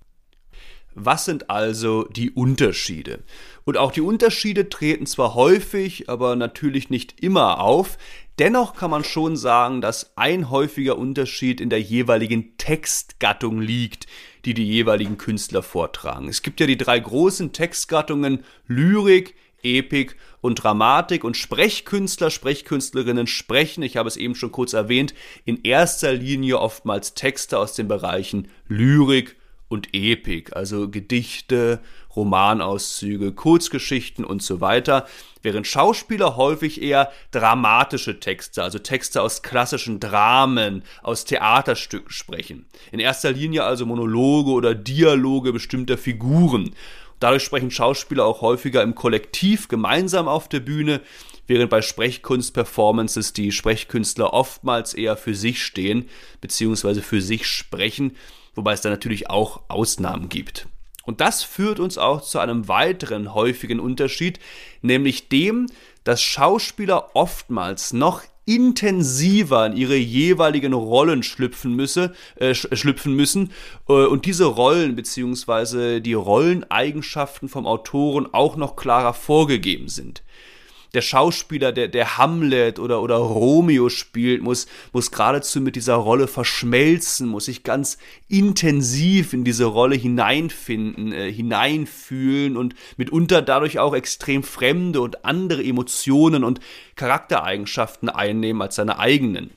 Was 0.94 1.26
sind 1.26 1.50
also 1.50 2.04
die 2.04 2.32
Unterschiede? 2.32 3.20
Und 3.64 3.78
auch 3.78 3.92
die 3.92 4.02
Unterschiede 4.02 4.70
treten 4.70 5.06
zwar 5.06 5.36
häufig, 5.36 6.10
aber 6.10 6.36
natürlich 6.36 6.90
nicht 6.90 7.22
immer 7.22 7.62
auf. 7.62 7.98
Dennoch 8.40 8.76
kann 8.76 8.92
man 8.92 9.04
schon 9.04 9.36
sagen, 9.38 9.82
dass 9.82 10.18
ein 10.18 10.50
häufiger 10.50 10.98
Unterschied 10.98 11.62
in 11.62 11.70
der 11.70 11.82
jeweiligen 11.82 12.58
Textgattung 12.58 13.62
liegt, 13.62 14.08
die 14.46 14.54
die 14.54 14.68
jeweiligen 14.68 15.18
Künstler 15.18 15.64
vortragen. 15.64 16.28
Es 16.28 16.42
gibt 16.42 16.60
ja 16.60 16.68
die 16.68 16.78
drei 16.78 17.00
großen 17.00 17.54
Textgattungen 17.54 18.44
Lyrik, 18.68 19.36
Epik 19.64 20.16
und 20.42 20.56
Dramatik 20.56 21.24
und 21.24 21.38
Sprechkünstler, 21.38 22.32
Sprechkünstlerinnen 22.32 23.28
sprechen, 23.28 23.84
ich 23.84 23.96
habe 23.96 24.08
es 24.10 24.18
eben 24.18 24.36
schon 24.36 24.52
kurz 24.52 24.74
erwähnt, 24.74 25.14
in 25.46 25.62
erster 25.64 26.14
Linie 26.14 26.60
oftmals 26.60 27.14
Texte 27.14 27.60
aus 27.60 27.76
den 27.76 27.88
Bereichen 27.88 28.48
Lyrik 28.68 29.36
und 29.72 29.90
Epik, 29.94 30.54
also 30.54 30.90
Gedichte, 30.90 31.80
Romanauszüge, 32.14 33.32
Kurzgeschichten 33.32 34.26
und 34.26 34.44
so 34.44 34.60
weiter, 34.60 35.08
während 35.42 35.66
Schauspieler 35.66 36.36
häufig 36.36 36.82
eher 36.82 37.10
dramatische 37.32 38.20
Texte, 38.20 38.64
also 38.64 38.80
Texte 38.80 39.22
aus 39.22 39.44
klassischen 39.44 40.02
Dramen, 40.02 40.84
aus 41.04 41.24
Theaterstücken 41.24 42.12
sprechen. 42.12 42.66
In 42.92 43.00
erster 43.00 43.32
Linie 43.32 43.64
also 43.64 43.86
Monologe 43.86 44.52
oder 44.52 44.76
Dialoge 44.76 45.54
bestimmter 45.54 45.98
Figuren. 45.98 46.76
Dadurch 47.22 47.44
sprechen 47.44 47.72
Schauspieler 47.72 48.26
auch 48.26 48.42
häufiger 48.42 48.84
im 48.84 48.94
Kollektiv 48.94 49.70
gemeinsam 49.70 50.28
auf 50.28 50.50
der 50.50 50.60
Bühne, 50.60 51.00
während 51.48 51.70
bei 51.70 51.82
Sprechkunst-Performances 51.82 53.32
die 53.32 53.54
Sprechkünstler 53.54 54.34
oftmals 54.34 54.94
eher 54.94 55.16
für 55.16 55.36
sich 55.36 55.64
stehen 55.64 56.10
bzw. 56.42 57.00
für 57.02 57.22
sich 57.22 57.48
sprechen 57.48 58.18
wobei 58.56 58.74
es 58.74 58.82
da 58.82 58.90
natürlich 58.90 59.30
auch 59.30 59.62
Ausnahmen 59.68 60.30
gibt. 60.30 60.68
Und 61.04 61.20
das 61.22 61.44
führt 61.44 61.80
uns 61.80 61.98
auch 61.98 62.22
zu 62.22 62.40
einem 62.40 62.68
weiteren 62.68 63.34
häufigen 63.34 63.80
Unterschied, 63.80 64.40
nämlich 64.82 65.30
dem, 65.30 65.68
dass 66.04 66.22
Schauspieler 66.22 67.16
oftmals 67.16 67.94
noch 67.94 68.24
intensiver 68.46 69.68
in 69.68 69.78
ihre 69.78 69.96
jeweiligen 69.96 70.74
Rollen 70.74 71.24
schlüpfen, 71.24 71.76
müsse, 71.76 72.14
äh, 72.36 72.54
schlüpfen 72.54 73.16
müssen 73.16 73.52
äh, 73.88 73.94
und 73.94 74.26
diese 74.26 74.46
Rollen 74.46 74.96
bzw. 74.96 76.00
die 76.00 76.14
Rolleneigenschaften 76.14 77.50
vom 77.50 77.66
Autoren 77.68 78.32
auch 78.34 78.56
noch 78.56 78.76
klarer 78.76 79.14
vorgegeben 79.14 79.90
sind 79.90 80.24
der 80.94 81.02
Schauspieler, 81.02 81.72
der, 81.72 81.88
der 81.88 82.18
Hamlet 82.18 82.80
oder, 82.80 83.02
oder 83.02 83.16
Romeo 83.16 83.90
spielt, 83.90 84.42
muss, 84.42 84.68
muss 84.92 85.12
geradezu 85.12 85.62
mit 85.62 85.76
dieser 85.76 85.96
Rolle 85.96 86.28
verschmelzen, 86.28 87.28
muss 87.28 87.46
sich 87.46 87.64
ganz 87.64 87.98
intensiv 88.28 89.34
in 89.34 89.44
diese 89.44 89.66
Rolle 89.66 89.96
hineinfinden, 89.96 91.14
äh, 91.14 91.32
hineinfühlen 91.32 92.58
und 92.58 92.76
mitunter 92.98 93.42
dadurch 93.42 93.80
auch 93.80 93.94
extrem 93.94 94.44
fremde 94.44 95.02
und 95.02 95.24
andere 95.26 95.64
Emotionen 95.64 96.44
und 96.44 96.60
Charaktereigenschaften 96.96 98.10
einnehmen 98.10 98.62
als 98.62 98.76
seine 98.76 99.00
eigenen. 99.00 99.52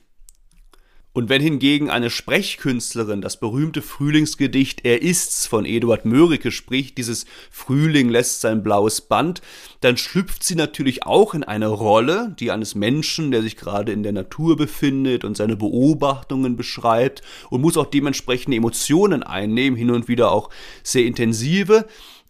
Und 1.15 1.29
wenn 1.29 1.41
hingegen 1.41 1.89
eine 1.89 2.09
Sprechkünstlerin 2.09 3.21
das 3.21 3.39
berühmte 3.39 3.81
Frühlingsgedicht 3.81 4.83
Er 4.83 5.01
ist's 5.01 5.47
von 5.47 5.63
Eduard 5.63 6.03
Mörike 6.03 6.51
spricht, 6.51 6.97
dieses 6.97 7.25
Frühling 7.49 8.09
lässt 8.09 8.41
sein 8.41 8.63
blaues 8.63 8.99
Band, 8.99 9.41
dann 9.79 9.95
schlüpft 9.95 10.43
sie 10.43 10.55
natürlich 10.55 11.05
auch 11.05 11.33
in 11.33 11.45
eine 11.45 11.67
Rolle, 11.67 12.35
die 12.37 12.51
eines 12.51 12.75
Menschen, 12.75 13.31
der 13.31 13.43
sich 13.43 13.55
gerade 13.55 13.93
in 13.93 14.03
der 14.03 14.11
Natur 14.11 14.57
befindet 14.57 15.23
und 15.23 15.37
seine 15.37 15.55
Beobachtungen 15.55 16.57
beschreibt 16.57 17.21
und 17.49 17.61
muss 17.61 17.77
auch 17.77 17.85
dementsprechende 17.85 18.57
Emotionen 18.57 19.23
einnehmen, 19.23 19.77
hin 19.77 19.91
und 19.91 20.09
wieder 20.09 20.33
auch 20.33 20.49
sehr 20.83 21.05
intensive. 21.05 21.85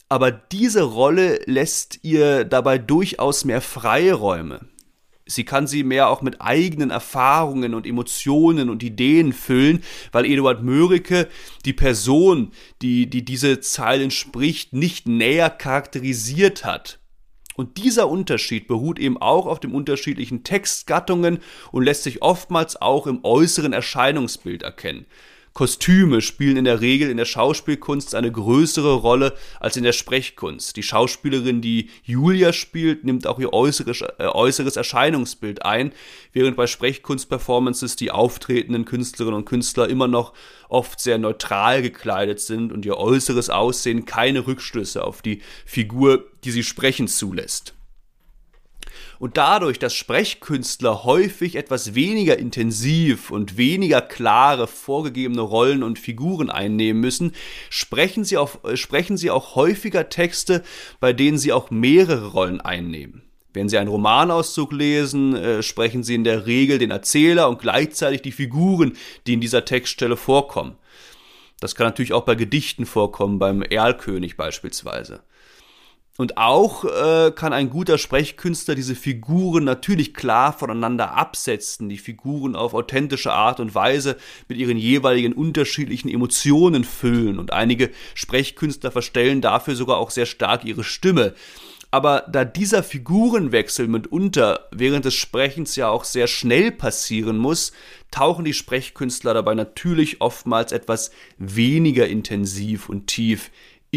Aber 0.10 0.30
diese 0.30 0.84
Rolle 0.84 1.40
lässt 1.48 2.02
ihr 2.04 2.46
dabei 2.46 2.78
durchaus 2.78 3.46
mehr 3.46 3.62
Freiräume. 3.62 4.60
Sie 5.28 5.44
kann 5.44 5.66
sie 5.66 5.84
mehr 5.84 6.10
auch 6.10 6.22
mit 6.22 6.40
eigenen 6.40 6.92
Erfahrungen 6.92 7.74
und 7.74 7.88
Emotionen 7.88 8.70
und 8.70 8.84
Ideen 8.84 9.34
füllen, 9.34 9.84
weil 10.12 10.26
Eduard 10.26 10.62
Mörike 10.62 11.28
die 11.66 11.74
Person, 11.74 12.52
die, 12.84 13.10
die 13.10 13.26
diese 13.26 13.60
Zeilen 13.60 14.12
spricht, 14.12 14.74
nicht 14.74 15.08
näher 15.08 15.50
charakterisiert 15.50 16.64
hat. 16.64 17.00
Und 17.56 17.78
dieser 17.78 18.10
Unterschied 18.10 18.68
beruht 18.68 19.00
eben 19.00 19.18
auch 19.18 19.48
auf 19.48 19.60
den 19.60 19.72
unterschiedlichen 19.72 20.44
Textgattungen 20.44 21.40
und 21.72 21.84
lässt 21.84 22.04
sich 22.04 22.22
oftmals 22.22 22.80
auch 22.80 23.08
im 23.08 23.22
äußeren 23.24 23.74
Erscheinungsbild 23.74 24.62
erkennen. 24.62 25.06
Kostüme 25.56 26.20
spielen 26.20 26.58
in 26.58 26.66
der 26.66 26.82
Regel 26.82 27.10
in 27.10 27.16
der 27.16 27.24
Schauspielkunst 27.24 28.14
eine 28.14 28.30
größere 28.30 28.94
Rolle 28.94 29.34
als 29.62 29.78
in 29.78 29.86
der 29.86 29.94
Sprechkunst. 29.94 30.76
Die 30.76 30.84
Schauspielerin, 30.84 31.62
die 31.62 31.90
Julia 32.04 32.52
spielt, 32.52 33.06
nimmt 33.06 33.26
auch 33.26 33.40
ihr 33.40 33.54
äußeres, 33.54 34.02
äh, 34.02 34.26
äußeres 34.26 34.76
Erscheinungsbild 34.76 35.64
ein, 35.64 35.94
während 36.34 36.58
bei 36.58 36.68
Sprechkunstperformances 36.68 37.96
die 37.96 38.12
auftretenden 38.12 38.84
Künstlerinnen 38.84 39.38
und 39.38 39.46
Künstler 39.46 39.88
immer 39.88 40.10
noch 40.10 40.34
oft 40.68 41.00
sehr 41.00 41.18
neutral 41.18 41.82
gekleidet 41.82 42.42
sind 42.42 42.74
und 42.74 42.86
ihr 42.86 42.98
äußeres 42.98 43.50
Aussehen 43.50 44.04
keine 44.04 44.48
Rückschlüsse 44.48 45.06
auf 45.06 45.22
die 45.22 45.42
Figur, 45.66 46.26
die 46.44 46.52
sie 46.52 46.64
sprechen, 46.64 47.08
zulässt. 47.08 47.75
Und 49.20 49.38
dadurch, 49.38 49.80
dass 49.80 49.94
Sprechkünstler 49.94 51.04
häufig 51.04 51.56
etwas 51.56 51.96
weniger 51.96 52.38
intensiv 52.38 53.32
und 53.32 53.58
weniger 53.58 54.02
klare 54.02 54.68
vorgegebene 54.68 55.42
Rollen 55.42 55.84
und 55.84 56.00
Figuren 56.00 56.50
einnehmen 56.50 57.02
müssen, 57.02 57.34
sprechen 57.70 58.24
sie, 58.24 58.38
auf, 58.38 58.60
äh, 58.64 58.78
sprechen 58.78 59.18
sie 59.18 59.32
auch 59.32 59.56
häufiger 59.56 60.10
Texte, 60.10 60.64
bei 61.00 61.14
denen 61.14 61.38
sie 61.38 61.54
auch 61.54 61.72
mehrere 61.72 62.28
Rollen 62.28 62.62
einnehmen. 62.62 63.24
Wenn 63.56 63.70
Sie 63.70 63.78
einen 63.78 63.88
Romanauszug 63.88 64.74
lesen, 64.74 65.34
äh, 65.34 65.64
sprechen 65.64 66.04
Sie 66.04 66.14
in 66.14 66.26
der 66.26 66.46
Regel 66.46 66.78
den 66.78 66.92
Erzähler 66.92 67.48
und 67.48 67.60
gleichzeitig 67.60 68.22
die 68.22 68.34
Figuren, 68.34 68.98
die 69.26 69.34
in 69.34 69.40
dieser 69.40 69.64
Textstelle 69.64 70.18
vorkommen. 70.18 70.76
Das 71.62 71.74
kann 71.74 71.88
natürlich 71.88 72.12
auch 72.12 72.26
bei 72.26 72.36
Gedichten 72.36 72.86
vorkommen, 72.86 73.40
beim 73.40 73.62
Erlkönig 73.62 74.36
beispielsweise. 74.36 75.24
Und 76.18 76.38
auch 76.38 76.86
äh, 76.86 77.32
kann 77.36 77.52
ein 77.52 77.70
guter 77.70 77.98
Sprechkünstler 77.98 78.74
diese 78.74 78.96
Figuren 78.96 79.66
natürlich 79.66 80.14
klar 80.14 80.54
voneinander 80.54 81.12
absetzen, 81.12 81.90
die 81.90 81.98
Figuren 81.98 82.56
auf 82.56 82.74
authentische 82.74 83.34
Art 83.34 83.60
und 83.60 83.76
Weise 83.76 84.16
mit 84.48 84.58
ihren 84.58 84.78
jeweiligen 84.78 85.34
unterschiedlichen 85.34 86.10
Emotionen 86.10 86.86
füllen. 86.86 87.38
Und 87.38 87.52
einige 87.52 87.92
Sprechkünstler 88.14 88.92
verstellen 88.92 89.42
dafür 89.42 89.76
sogar 89.76 89.98
auch 89.98 90.10
sehr 90.10 90.26
stark 90.26 90.64
ihre 90.64 90.86
Stimme. 90.86 91.36
Aber 91.92 92.26
da 92.30 92.46
dieser 92.46 92.84
Figurenwechsel 92.84 93.88
mitunter 93.88 94.68
während 94.72 95.06
des 95.06 95.14
Sprechens 95.14 95.76
ja 95.76 95.90
auch 95.90 96.04
sehr 96.04 96.28
schnell 96.28 96.72
passieren 96.72 97.38
muss, 97.38 97.74
tauchen 98.12 98.46
die 98.46 98.54
Sprechkünstler 98.54 99.34
dabei 99.34 99.54
natürlich 99.54 100.22
oftmals 100.22 100.72
etwas 100.72 101.12
weniger 101.38 102.08
intensiv 102.08 102.90
und 102.90 103.08
tief 103.08 103.52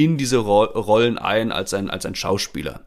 in 0.05 0.17
diese 0.17 0.39
Rollen 0.39 1.19
ein 1.19 1.53
als 1.53 1.75
ein, 1.75 1.91
als 1.91 2.07
ein 2.07 2.15
Schauspieler. 2.15 2.85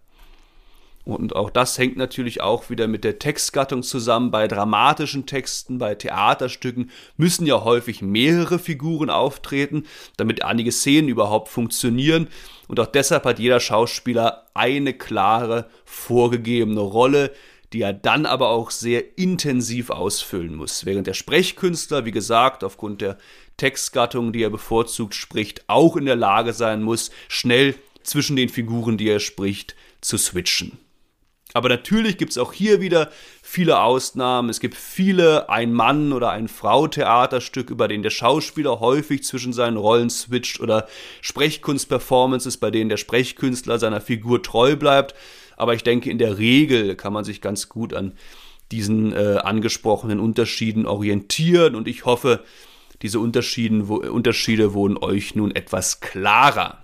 Und 1.03 1.35
auch 1.35 1.49
das 1.49 1.77
hängt 1.79 1.97
natürlich 1.97 2.41
auch 2.41 2.69
wieder 2.69 2.87
mit 2.87 3.03
der 3.03 3.17
Textgattung 3.17 3.81
zusammen. 3.81 4.29
Bei 4.29 4.47
dramatischen 4.47 5.25
Texten, 5.25 5.79
bei 5.79 5.95
Theaterstücken 5.95 6.91
müssen 7.17 7.47
ja 7.47 7.63
häufig 7.63 8.01
mehrere 8.01 8.59
Figuren 8.59 9.09
auftreten, 9.09 9.85
damit 10.17 10.43
einige 10.43 10.71
Szenen 10.71 11.09
überhaupt 11.09 11.49
funktionieren. 11.49 12.27
Und 12.67 12.79
auch 12.79 12.85
deshalb 12.85 13.25
hat 13.25 13.39
jeder 13.39 13.59
Schauspieler 13.59 14.45
eine 14.53 14.93
klare, 14.93 15.69
vorgegebene 15.85 16.81
Rolle, 16.81 17.31
die 17.73 17.81
er 17.81 17.93
dann 17.93 18.25
aber 18.25 18.49
auch 18.49 18.71
sehr 18.71 19.17
intensiv 19.17 19.89
ausfüllen 19.89 20.55
muss. 20.55 20.85
Während 20.85 21.07
der 21.07 21.13
Sprechkünstler, 21.13 22.05
wie 22.05 22.11
gesagt, 22.11 22.63
aufgrund 22.63 23.01
der 23.01 23.17
Textgattung, 23.57 24.33
die 24.33 24.43
er 24.43 24.49
bevorzugt 24.49 25.15
spricht, 25.15 25.63
auch 25.67 25.95
in 25.95 26.05
der 26.05 26.15
Lage 26.15 26.53
sein 26.53 26.81
muss, 26.81 27.11
schnell 27.27 27.75
zwischen 28.03 28.35
den 28.35 28.49
Figuren, 28.49 28.97
die 28.97 29.09
er 29.09 29.19
spricht, 29.19 29.75
zu 30.01 30.17
switchen. 30.17 30.79
Aber 31.53 31.67
natürlich 31.67 32.17
gibt 32.17 32.31
es 32.31 32.37
auch 32.37 32.53
hier 32.53 32.79
wieder 32.79 33.11
viele 33.41 33.81
Ausnahmen. 33.81 34.49
Es 34.49 34.61
gibt 34.61 34.75
viele 34.75 35.49
Ein-Mann- 35.49 36.13
oder 36.13 36.29
Ein-Frau-Theaterstück, 36.31 37.69
über 37.69 37.87
den 37.87 38.03
der 38.03 38.09
Schauspieler 38.09 38.79
häufig 38.79 39.23
zwischen 39.23 39.51
seinen 39.51 39.77
Rollen 39.77 40.09
switcht 40.09 40.61
oder 40.61 40.87
Sprechkunst-Performances, 41.21 42.57
bei 42.57 42.71
denen 42.71 42.89
der 42.89 42.97
Sprechkünstler 42.97 43.79
seiner 43.79 43.99
Figur 43.99 44.41
treu 44.41 44.77
bleibt. 44.77 45.13
Aber 45.61 45.75
ich 45.75 45.83
denke, 45.83 46.09
in 46.09 46.17
der 46.17 46.39
Regel 46.39 46.95
kann 46.95 47.13
man 47.13 47.23
sich 47.23 47.39
ganz 47.39 47.69
gut 47.69 47.93
an 47.93 48.13
diesen 48.71 49.13
äh, 49.13 49.37
angesprochenen 49.43 50.19
Unterschieden 50.19 50.87
orientieren 50.87 51.75
und 51.75 51.87
ich 51.87 52.03
hoffe, 52.03 52.43
diese 53.03 53.19
Unterschieden, 53.19 53.87
wo, 53.87 53.97
Unterschiede 53.97 54.73
wurden 54.73 54.97
euch 54.97 55.35
nun 55.35 55.51
etwas 55.51 55.99
klarer. 55.99 56.83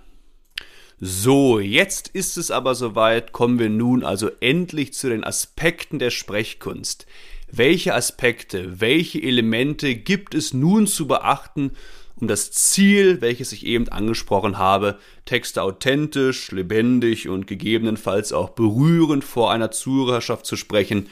So, 1.00 1.58
jetzt 1.58 2.06
ist 2.06 2.38
es 2.38 2.52
aber 2.52 2.76
soweit, 2.76 3.32
kommen 3.32 3.58
wir 3.58 3.68
nun 3.68 4.04
also 4.04 4.30
endlich 4.38 4.92
zu 4.92 5.08
den 5.08 5.24
Aspekten 5.24 5.98
der 5.98 6.10
Sprechkunst. 6.10 7.08
Welche 7.50 7.94
Aspekte, 7.96 8.80
welche 8.80 9.20
Elemente 9.20 9.96
gibt 9.96 10.36
es 10.36 10.54
nun 10.54 10.86
zu 10.86 11.08
beachten, 11.08 11.72
um 12.20 12.28
das 12.28 12.50
Ziel, 12.50 13.20
welches 13.20 13.52
ich 13.52 13.64
eben 13.64 13.88
angesprochen 13.88 14.58
habe, 14.58 14.98
Texte 15.24 15.62
authentisch, 15.62 16.50
lebendig 16.50 17.28
und 17.28 17.46
gegebenenfalls 17.46 18.32
auch 18.32 18.50
berührend 18.50 19.24
vor 19.24 19.52
einer 19.52 19.70
Zuhörerschaft 19.70 20.46
zu 20.46 20.56
sprechen, 20.56 21.08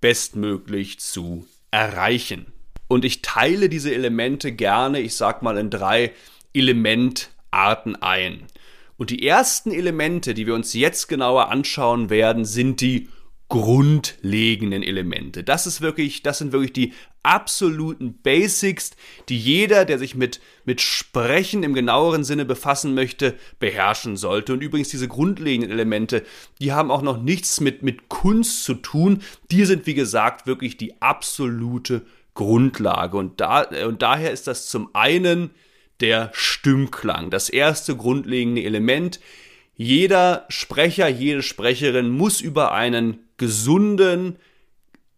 bestmöglich 0.00 1.00
zu 1.00 1.46
erreichen. 1.70 2.46
Und 2.88 3.04
ich 3.04 3.22
teile 3.22 3.68
diese 3.68 3.92
Elemente 3.92 4.52
gerne, 4.52 5.00
ich 5.00 5.16
sag 5.16 5.42
mal, 5.42 5.56
in 5.56 5.70
drei 5.70 6.12
Elementarten 6.52 7.96
ein. 7.96 8.44
Und 8.96 9.10
die 9.10 9.26
ersten 9.26 9.72
Elemente, 9.72 10.34
die 10.34 10.46
wir 10.46 10.54
uns 10.54 10.72
jetzt 10.74 11.08
genauer 11.08 11.50
anschauen 11.50 12.10
werden, 12.10 12.44
sind 12.44 12.80
die 12.80 13.08
grundlegenden 13.54 14.82
Elemente. 14.82 15.44
Das 15.44 15.68
ist 15.68 15.80
wirklich, 15.80 16.24
das 16.24 16.38
sind 16.38 16.50
wirklich 16.50 16.72
die 16.72 16.92
absoluten 17.22 18.14
Basics, 18.14 18.90
die 19.28 19.38
jeder, 19.38 19.84
der 19.84 20.00
sich 20.00 20.16
mit, 20.16 20.40
mit 20.64 20.80
Sprechen 20.80 21.62
im 21.62 21.72
genaueren 21.72 22.24
Sinne 22.24 22.44
befassen 22.44 22.94
möchte, 22.94 23.36
beherrschen 23.60 24.16
sollte. 24.16 24.54
Und 24.54 24.60
übrigens 24.60 24.88
diese 24.88 25.06
grundlegenden 25.06 25.70
Elemente, 25.70 26.24
die 26.60 26.72
haben 26.72 26.90
auch 26.90 27.02
noch 27.02 27.22
nichts 27.22 27.60
mit, 27.60 27.84
mit 27.84 28.08
Kunst 28.08 28.64
zu 28.64 28.74
tun. 28.74 29.22
Die 29.52 29.64
sind, 29.66 29.86
wie 29.86 29.94
gesagt, 29.94 30.48
wirklich 30.48 30.76
die 30.76 31.00
absolute 31.00 32.02
Grundlage. 32.34 33.16
Und, 33.16 33.40
da, 33.40 33.68
und 33.86 34.02
daher 34.02 34.32
ist 34.32 34.48
das 34.48 34.66
zum 34.66 34.90
einen 34.96 35.50
der 36.00 36.30
Stimmklang, 36.32 37.30
das 37.30 37.50
erste 37.50 37.94
grundlegende 37.94 38.64
Element. 38.64 39.20
Jeder 39.76 40.44
Sprecher, 40.48 41.06
jede 41.06 41.44
Sprecherin 41.44 42.10
muss 42.10 42.40
über 42.40 42.72
einen 42.72 43.23
gesunden, 43.36 44.38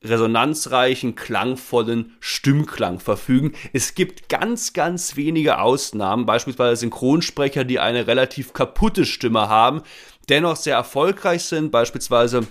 resonanzreichen, 0.03 1.15
klangvollen 1.15 2.17
Stimmklang 2.21 3.01
verfügen. 3.01 3.53
Es 3.73 3.95
gibt 3.95 4.29
ganz, 4.29 4.73
ganz 4.73 5.17
wenige 5.17 5.59
Ausnahmen, 5.59 6.27
beispielsweise 6.27 6.81
Synchronsprecher, 6.81 7.65
die 7.65 7.81
eine 7.81 8.07
relativ 8.07 8.53
kaputte 8.53 9.05
Stimme 9.05 9.49
haben, 9.49 9.83
dennoch 10.29 10.57
sehr 10.57 10.77
erfolgreich 10.77 11.45
sind, 11.45 11.71
beispielsweise 11.71 12.47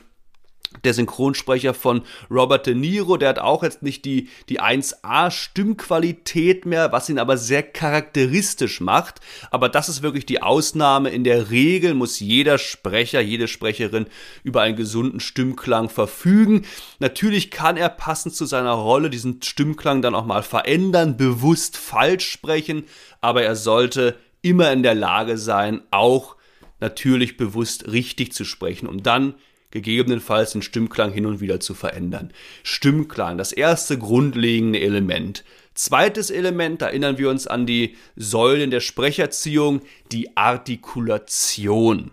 der 0.84 0.94
Synchronsprecher 0.94 1.74
von 1.74 2.02
Robert 2.30 2.68
De 2.68 2.76
Niro, 2.76 3.18
der 3.18 3.30
hat 3.30 3.40
auch 3.40 3.64
jetzt 3.64 3.84
nicht 3.84 4.06
die, 4.06 4.30
die 4.50 4.62
1A 4.62 5.32
Stimmqualität 5.32 6.66
mehr, 6.66 6.92
was 6.92 7.10
ihn 7.10 7.20
aber 7.20 7.38
sehr 7.38 7.64
charakteristisch 7.64 8.82
macht. 8.82 9.20
Aber 9.52 9.70
das 9.70 9.90
ist 9.90 10.02
wirklich 10.02 10.26
die 10.26 10.42
Ausnahme. 10.42 11.10
In 11.10 11.24
der 11.24 11.50
Regel 11.50 11.94
muss 11.94 12.20
jeder 12.20 12.58
Sprecher, 12.58 13.22
jede 13.22 13.48
Sprecherin 13.48 14.08
über 14.44 14.62
einen 14.62 14.76
gesunden 14.76 15.20
Stimmklang 15.20 15.90
verfügen. 15.90 16.66
Natürlich 17.00 17.52
kann 17.52 17.78
er 17.78 17.90
passend 17.90 18.36
zu 18.36 18.46
seiner 18.46 18.74
Rolle 18.74 19.10
diesen 19.10 19.42
Stimmklang 19.42 20.02
dann 20.02 20.16
auch 20.16 20.26
mal 20.26 20.44
verändern, 20.44 21.18
bewusst 21.18 21.78
falsch 21.78 22.30
sprechen, 22.30 22.86
aber 23.22 23.44
er 23.44 23.56
sollte 23.56 24.18
immer 24.42 24.72
in 24.72 24.84
der 24.84 24.96
Lage 24.96 25.38
sein, 25.38 25.82
auch 25.92 26.36
natürlich 26.80 27.38
bewusst 27.38 27.92
richtig 27.92 28.34
zu 28.34 28.46
sprechen, 28.46 28.88
um 28.88 29.02
dann 29.02 29.36
gegebenenfalls 29.72 30.52
den 30.52 30.62
Stimmklang 30.62 31.12
hin 31.12 31.26
und 31.26 31.42
wieder 31.42 31.60
zu 31.60 31.74
verändern. 31.74 32.32
Stimmklang, 32.64 33.38
das 33.38 33.52
erste 33.52 33.98
grundlegende 33.98 34.80
Element. 34.80 35.44
Zweites 35.74 36.30
Element, 36.30 36.82
da 36.82 36.88
erinnern 36.88 37.18
wir 37.18 37.30
uns 37.30 37.48
an 37.48 37.66
die 37.66 37.98
Säulen 38.16 38.72
der 38.72 38.80
Sprecherziehung, 38.80 39.82
die 40.12 40.38
Artikulation. 40.38 42.12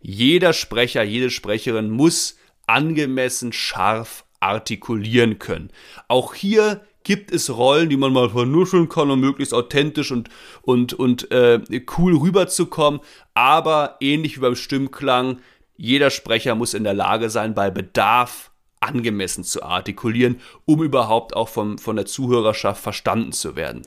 Jeder 0.00 0.52
Sprecher, 0.52 1.02
jede 1.02 1.30
Sprecherin 1.30 1.90
muss 1.90 2.36
angemessen 2.66 3.52
scharf 3.52 4.24
artikulieren 4.40 5.38
können. 5.38 5.70
Auch 6.06 6.34
hier 6.34 6.82
gibt 7.02 7.32
es 7.32 7.56
Rollen, 7.56 7.88
die 7.88 7.96
man 7.96 8.12
mal 8.12 8.28
vernuscheln 8.28 8.88
kann, 8.88 9.10
um 9.10 9.20
möglichst 9.20 9.54
authentisch 9.54 10.12
und, 10.12 10.28
und, 10.62 10.92
und 10.92 11.30
äh, 11.30 11.60
cool 11.96 12.14
rüberzukommen. 12.16 13.00
Aber 13.32 13.96
ähnlich 14.00 14.36
wie 14.36 14.42
beim 14.42 14.56
Stimmklang 14.56 15.38
jeder 15.78 16.10
Sprecher 16.10 16.54
muss 16.54 16.74
in 16.74 16.84
der 16.84 16.92
Lage 16.92 17.30
sein, 17.30 17.54
bei 17.54 17.70
Bedarf 17.70 18.50
angemessen 18.80 19.44
zu 19.44 19.62
artikulieren, 19.62 20.40
um 20.66 20.82
überhaupt 20.82 21.34
auch 21.34 21.48
vom, 21.48 21.78
von 21.78 21.96
der 21.96 22.04
Zuhörerschaft 22.04 22.82
verstanden 22.82 23.32
zu 23.32 23.56
werden. 23.56 23.82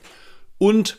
Und 0.58 0.98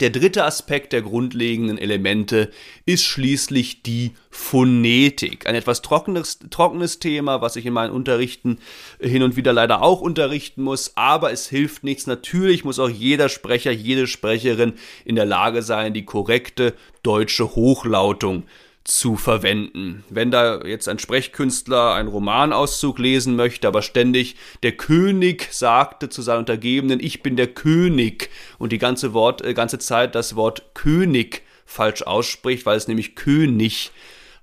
der 0.00 0.10
dritte 0.10 0.44
Aspekt 0.44 0.92
der 0.92 1.02
grundlegenden 1.02 1.78
Elemente 1.78 2.52
ist 2.86 3.02
schließlich 3.02 3.82
die 3.82 4.12
Phonetik. 4.30 5.48
Ein 5.48 5.56
etwas 5.56 5.82
trockenes, 5.82 6.38
trockenes 6.50 7.00
Thema, 7.00 7.40
was 7.40 7.56
ich 7.56 7.66
in 7.66 7.72
meinen 7.72 7.92
Unterrichten 7.92 8.58
hin 9.00 9.24
und 9.24 9.34
wieder 9.34 9.52
leider 9.52 9.82
auch 9.82 10.00
unterrichten 10.00 10.62
muss, 10.62 10.92
aber 10.96 11.32
es 11.32 11.48
hilft 11.48 11.82
nichts. 11.82 12.06
Natürlich 12.06 12.64
muss 12.64 12.78
auch 12.78 12.88
jeder 12.90 13.28
Sprecher, 13.28 13.72
jede 13.72 14.06
Sprecherin 14.06 14.74
in 15.04 15.16
der 15.16 15.26
Lage 15.26 15.62
sein, 15.62 15.94
die 15.94 16.04
korrekte 16.04 16.74
deutsche 17.02 17.56
Hochlautung 17.56 18.44
zu 18.88 19.16
verwenden. 19.16 20.02
Wenn 20.08 20.30
da 20.30 20.62
jetzt 20.64 20.88
ein 20.88 20.98
Sprechkünstler 20.98 21.92
einen 21.92 22.08
Romanauszug 22.08 22.98
lesen 22.98 23.36
möchte, 23.36 23.68
aber 23.68 23.82
ständig 23.82 24.36
der 24.62 24.72
König 24.72 25.48
sagte 25.50 26.08
zu 26.08 26.22
seinen 26.22 26.38
Untergebenen, 26.38 26.98
ich 26.98 27.22
bin 27.22 27.36
der 27.36 27.48
König 27.48 28.30
und 28.58 28.72
die 28.72 28.78
ganze 28.78 29.12
Wort, 29.12 29.44
äh, 29.44 29.52
ganze 29.52 29.78
Zeit 29.78 30.14
das 30.14 30.36
Wort 30.36 30.74
König 30.74 31.42
falsch 31.66 32.00
ausspricht, 32.00 32.64
weil 32.64 32.78
es 32.78 32.88
nämlich 32.88 33.14
König 33.14 33.90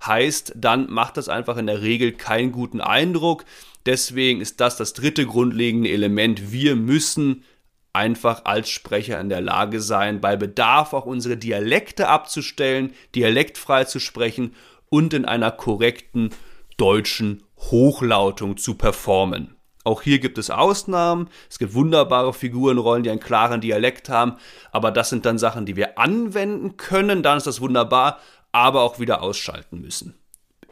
heißt, 0.06 0.54
dann 0.56 0.92
macht 0.92 1.18
das 1.18 1.28
einfach 1.28 1.58
in 1.58 1.66
der 1.66 1.82
Regel 1.82 2.12
keinen 2.12 2.52
guten 2.52 2.82
Eindruck. 2.82 3.46
Deswegen 3.88 4.42
ist 4.42 4.62
das 4.62 4.78
das 4.78 4.94
dritte 4.94 5.26
grundlegende 5.26 5.90
Element. 5.90 6.52
Wir 6.52 6.76
müssen 6.76 7.44
einfach 7.96 8.46
als 8.46 8.70
Sprecher 8.70 9.20
in 9.20 9.30
der 9.30 9.42
Lage 9.42 9.82
sein, 9.82 10.22
bei 10.22 10.36
Bedarf 10.36 10.94
auch 10.94 11.06
unsere 11.06 11.38
Dialekte 11.38 12.10
abzustellen, 12.10 12.94
dialektfrei 13.16 13.86
zu 13.86 14.00
sprechen 14.00 14.54
und 14.90 15.14
in 15.14 15.26
einer 15.26 15.52
korrekten 15.52 16.30
deutschen 16.78 17.44
Hochlautung 17.58 18.58
zu 18.58 18.76
performen. 18.76 19.56
Auch 19.86 20.02
hier 20.02 20.20
gibt 20.20 20.38
es 20.38 20.50
Ausnahmen. 20.50 21.30
Es 21.50 21.60
gibt 21.60 21.76
wunderbare 21.76 22.34
Figurenrollen, 22.34 23.04
die 23.04 23.12
einen 23.12 23.20
klaren 23.20 23.62
Dialekt 23.62 24.10
haben. 24.10 24.38
Aber 24.72 24.92
das 24.92 25.10
sind 25.10 25.26
dann 25.26 25.38
Sachen, 25.38 25.66
die 25.66 25.76
wir 25.76 26.00
anwenden 26.00 26.76
können. 26.76 27.22
Dann 27.22 27.38
ist 27.38 27.46
das 27.46 27.62
wunderbar, 27.62 28.20
aber 28.52 28.82
auch 28.82 29.00
wieder 29.00 29.22
ausschalten 29.22 29.80
müssen. 29.80 30.16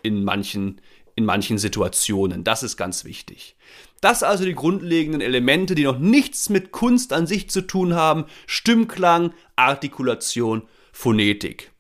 In 0.02 0.24
manchen, 0.24 0.82
in 1.16 1.26
manchen 1.26 1.60
Situationen. 1.60 2.44
Das 2.44 2.64
ist 2.64 2.76
ganz 2.76 3.06
wichtig. 3.06 3.56
Das 4.04 4.22
also 4.22 4.44
die 4.44 4.54
grundlegenden 4.54 5.22
Elemente, 5.22 5.76
die 5.76 5.86
noch 5.86 5.98
nichts 5.98 6.50
mit 6.50 6.74
Kunst 6.74 7.14
an 7.14 7.26
sich 7.26 7.50
zu 7.50 7.62
tun 7.62 7.94
haben. 7.94 8.26
Stimmklang, 8.48 9.34
Artikulation, 9.56 10.64
Phonetik. 10.92 11.72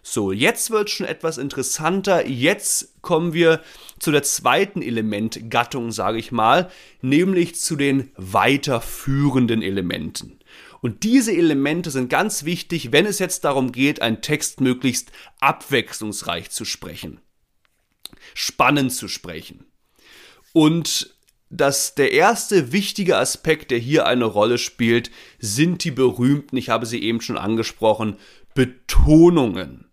So, 0.00 0.30
jetzt 0.30 0.70
wird 0.70 0.90
schon 0.90 1.06
etwas 1.06 1.38
interessanter. 1.38 2.28
Jetzt 2.28 3.02
kommen 3.02 3.32
wir 3.32 3.62
zu 3.98 4.12
der 4.12 4.22
zweiten 4.22 4.80
Elementgattung, 4.80 5.90
sage 5.90 6.18
ich 6.18 6.30
mal, 6.30 6.70
nämlich 7.00 7.56
zu 7.56 7.74
den 7.74 8.12
weiterführenden 8.16 9.60
Elementen. 9.60 10.38
Und 10.82 11.02
diese 11.02 11.32
Elemente 11.32 11.90
sind 11.90 12.08
ganz 12.08 12.44
wichtig, 12.44 12.92
wenn 12.92 13.06
es 13.06 13.18
jetzt 13.18 13.42
darum 13.42 13.72
geht, 13.72 14.00
einen 14.02 14.22
Text 14.22 14.60
möglichst 14.60 15.10
abwechslungsreich 15.40 16.48
zu 16.50 16.64
sprechen, 16.64 17.18
spannend 18.34 18.92
zu 18.92 19.08
sprechen. 19.08 19.64
Und 20.52 21.12
dass 21.52 21.94
der 21.94 22.12
erste 22.12 22.72
wichtige 22.72 23.18
Aspekt, 23.18 23.70
der 23.70 23.78
hier 23.78 24.06
eine 24.06 24.24
Rolle 24.24 24.56
spielt, 24.56 25.10
sind 25.38 25.84
die 25.84 25.90
berühmten, 25.90 26.56
ich 26.56 26.70
habe 26.70 26.86
sie 26.86 27.02
eben 27.02 27.20
schon 27.20 27.36
angesprochen, 27.36 28.16
Betonungen. 28.54 29.90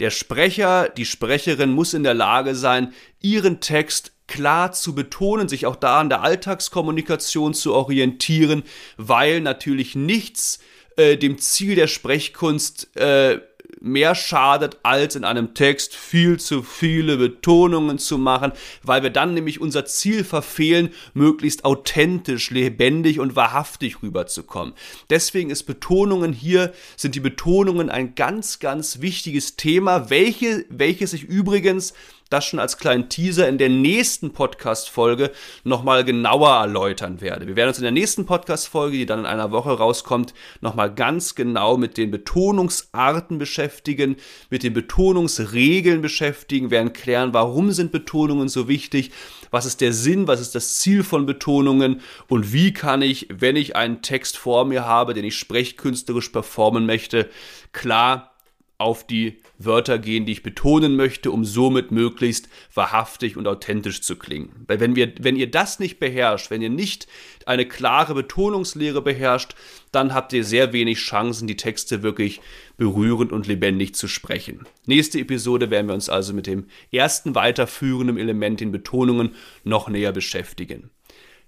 Der 0.00 0.10
Sprecher, 0.10 0.88
die 0.88 1.04
Sprecherin 1.04 1.70
muss 1.70 1.94
in 1.94 2.02
der 2.02 2.14
Lage 2.14 2.56
sein, 2.56 2.92
ihren 3.20 3.60
Text 3.60 4.12
klar 4.26 4.72
zu 4.72 4.96
betonen, 4.96 5.48
sich 5.48 5.66
auch 5.66 5.76
da 5.76 6.00
an 6.00 6.08
der 6.08 6.22
Alltagskommunikation 6.22 7.54
zu 7.54 7.72
orientieren, 7.72 8.64
weil 8.96 9.40
natürlich 9.40 9.94
nichts 9.94 10.58
äh, 10.96 11.16
dem 11.16 11.38
Ziel 11.38 11.76
der 11.76 11.86
Sprechkunst 11.86 12.96
äh, 12.96 13.40
mehr 13.80 14.14
schadet, 14.14 14.78
als 14.82 15.16
in 15.16 15.24
einem 15.24 15.54
Text 15.54 15.94
viel 15.94 16.38
zu 16.40 16.62
viele 16.62 17.16
Betonungen 17.16 17.98
zu 17.98 18.18
machen, 18.18 18.52
weil 18.82 19.02
wir 19.02 19.10
dann 19.10 19.34
nämlich 19.34 19.60
unser 19.60 19.84
Ziel 19.84 20.24
verfehlen, 20.24 20.90
möglichst 21.12 21.64
authentisch, 21.64 22.50
lebendig 22.50 23.20
und 23.20 23.36
wahrhaftig 23.36 24.02
rüberzukommen. 24.02 24.74
Deswegen 25.10 25.50
ist 25.50 25.64
Betonungen 25.64 26.32
hier, 26.32 26.72
sind 26.96 27.14
die 27.14 27.20
Betonungen 27.20 27.90
ein 27.90 28.14
ganz, 28.14 28.58
ganz 28.58 29.00
wichtiges 29.00 29.56
Thema, 29.56 30.10
welche, 30.10 30.64
welches 30.70 31.12
sich 31.12 31.24
übrigens 31.24 31.94
das 32.30 32.46
schon 32.46 32.58
als 32.58 32.78
kleinen 32.78 33.08
Teaser 33.08 33.48
in 33.48 33.58
der 33.58 33.68
nächsten 33.68 34.32
Podcast-Folge 34.32 35.30
nochmal 35.62 36.04
genauer 36.04 36.50
erläutern 36.50 37.20
werde. 37.20 37.46
Wir 37.46 37.56
werden 37.56 37.68
uns 37.68 37.78
in 37.78 37.84
der 37.84 37.92
nächsten 37.92 38.26
Podcast-Folge, 38.26 38.96
die 38.96 39.06
dann 39.06 39.20
in 39.20 39.26
einer 39.26 39.50
Woche 39.50 39.70
rauskommt, 39.70 40.34
nochmal 40.60 40.92
ganz 40.92 41.34
genau 41.34 41.76
mit 41.76 41.96
den 41.96 42.10
Betonungsarten 42.10 43.38
beschäftigen, 43.38 44.16
mit 44.50 44.62
den 44.62 44.72
Betonungsregeln 44.72 46.00
beschäftigen, 46.00 46.70
werden 46.70 46.92
klären, 46.92 47.34
warum 47.34 47.72
sind 47.72 47.92
Betonungen 47.92 48.48
so 48.48 48.68
wichtig, 48.68 49.12
was 49.50 49.66
ist 49.66 49.80
der 49.80 49.92
Sinn, 49.92 50.26
was 50.26 50.40
ist 50.40 50.54
das 50.54 50.78
Ziel 50.78 51.04
von 51.04 51.26
Betonungen 51.26 52.00
und 52.28 52.52
wie 52.52 52.72
kann 52.72 53.02
ich, 53.02 53.28
wenn 53.30 53.56
ich 53.56 53.76
einen 53.76 54.02
Text 54.02 54.36
vor 54.36 54.64
mir 54.64 54.84
habe, 54.84 55.14
den 55.14 55.24
ich 55.24 55.36
sprechkünstlerisch 55.36 56.30
performen 56.30 56.86
möchte, 56.86 57.28
klar 57.72 58.34
auf 58.78 59.06
die 59.06 59.40
Wörter 59.58 59.98
gehen, 59.98 60.26
die 60.26 60.32
ich 60.32 60.42
betonen 60.42 60.96
möchte, 60.96 61.30
um 61.30 61.44
somit 61.44 61.90
möglichst 61.90 62.48
wahrhaftig 62.72 63.36
und 63.36 63.46
authentisch 63.46 64.02
zu 64.02 64.16
klingen. 64.16 64.64
Weil 64.66 64.80
wenn, 64.80 64.96
wir, 64.96 65.12
wenn 65.20 65.36
ihr 65.36 65.50
das 65.50 65.78
nicht 65.78 65.98
beherrscht, 65.98 66.50
wenn 66.50 66.62
ihr 66.62 66.70
nicht 66.70 67.06
eine 67.46 67.66
klare 67.66 68.14
Betonungslehre 68.14 69.02
beherrscht, 69.02 69.54
dann 69.92 70.12
habt 70.12 70.32
ihr 70.32 70.44
sehr 70.44 70.72
wenig 70.72 70.98
Chancen, 70.98 71.46
die 71.46 71.56
Texte 71.56 72.02
wirklich 72.02 72.40
berührend 72.76 73.32
und 73.32 73.46
lebendig 73.46 73.94
zu 73.94 74.08
sprechen. 74.08 74.66
Nächste 74.86 75.20
Episode 75.20 75.70
werden 75.70 75.86
wir 75.86 75.94
uns 75.94 76.08
also 76.08 76.32
mit 76.32 76.46
dem 76.46 76.66
ersten 76.90 77.34
weiterführenden 77.34 78.18
Element, 78.18 78.60
den 78.60 78.72
Betonungen, 78.72 79.34
noch 79.62 79.88
näher 79.88 80.12
beschäftigen. 80.12 80.90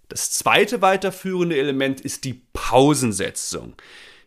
Das 0.09 0.31
zweite 0.31 0.83
weiterführende 0.83 1.59
Element 1.59 2.01
ist 2.01 2.25
die 2.25 2.41
Pausensetzung. 2.53 3.75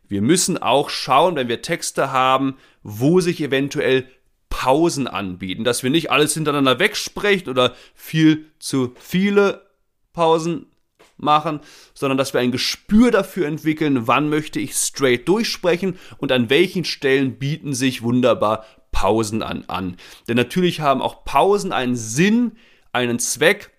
Wir 0.09 0.21
müssen 0.21 0.57
auch 0.57 0.89
schauen, 0.89 1.35
wenn 1.35 1.47
wir 1.47 1.61
Texte 1.61 2.11
haben, 2.11 2.57
wo 2.83 3.21
sich 3.21 3.39
eventuell 3.41 4.07
Pausen 4.49 5.07
anbieten, 5.07 5.63
dass 5.63 5.83
wir 5.83 5.91
nicht 5.91 6.11
alles 6.11 6.33
hintereinander 6.33 6.79
wegsprechen 6.79 7.49
oder 7.49 7.75
viel 7.93 8.47
zu 8.57 8.93
viele 8.99 9.69
Pausen 10.11 10.65
machen, 11.17 11.59
sondern 11.93 12.17
dass 12.17 12.33
wir 12.33 12.41
ein 12.41 12.51
Gespür 12.51 13.11
dafür 13.11 13.47
entwickeln, 13.47 14.07
wann 14.07 14.29
möchte 14.29 14.59
ich 14.59 14.73
straight 14.73 15.27
durchsprechen 15.27 15.97
und 16.17 16.31
an 16.31 16.49
welchen 16.49 16.85
Stellen 16.85 17.37
bieten 17.37 17.73
sich 17.73 18.01
wunderbar 18.01 18.65
Pausen 18.91 19.43
an. 19.43 19.63
an. 19.67 19.97
Denn 20.27 20.37
natürlich 20.37 20.81
haben 20.81 21.01
auch 21.01 21.23
Pausen 21.23 21.71
einen 21.71 21.95
Sinn, 21.95 22.53
einen 22.91 23.19
Zweck 23.19 23.71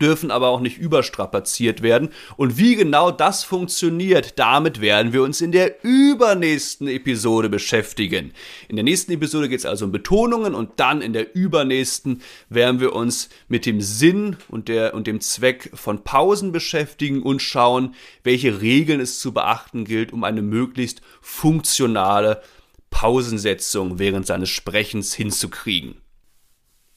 dürfen 0.00 0.30
aber 0.30 0.48
auch 0.48 0.60
nicht 0.60 0.78
überstrapaziert 0.78 1.82
werden. 1.82 2.10
Und 2.36 2.58
wie 2.58 2.76
genau 2.76 3.10
das 3.10 3.44
funktioniert, 3.44 4.38
damit 4.38 4.80
werden 4.80 5.12
wir 5.12 5.22
uns 5.22 5.40
in 5.40 5.52
der 5.52 5.84
übernächsten 5.84 6.88
Episode 6.88 7.48
beschäftigen. 7.48 8.32
In 8.68 8.76
der 8.76 8.84
nächsten 8.84 9.12
Episode 9.12 9.48
geht 9.48 9.60
es 9.60 9.66
also 9.66 9.86
um 9.86 9.92
Betonungen 9.92 10.54
und 10.54 10.78
dann 10.80 11.02
in 11.02 11.12
der 11.12 11.34
übernächsten 11.34 12.22
werden 12.48 12.80
wir 12.80 12.94
uns 12.94 13.28
mit 13.48 13.66
dem 13.66 13.80
Sinn 13.80 14.36
und, 14.48 14.68
der, 14.68 14.94
und 14.94 15.06
dem 15.06 15.20
Zweck 15.20 15.70
von 15.74 16.04
Pausen 16.04 16.52
beschäftigen 16.52 17.22
und 17.22 17.42
schauen, 17.42 17.94
welche 18.24 18.60
Regeln 18.60 19.00
es 19.00 19.20
zu 19.20 19.32
beachten 19.32 19.84
gilt, 19.84 20.12
um 20.12 20.24
eine 20.24 20.42
möglichst 20.42 21.00
funktionale 21.20 22.42
Pausensetzung 22.90 23.98
während 23.98 24.26
seines 24.26 24.48
Sprechens 24.48 25.14
hinzukriegen. 25.14 26.00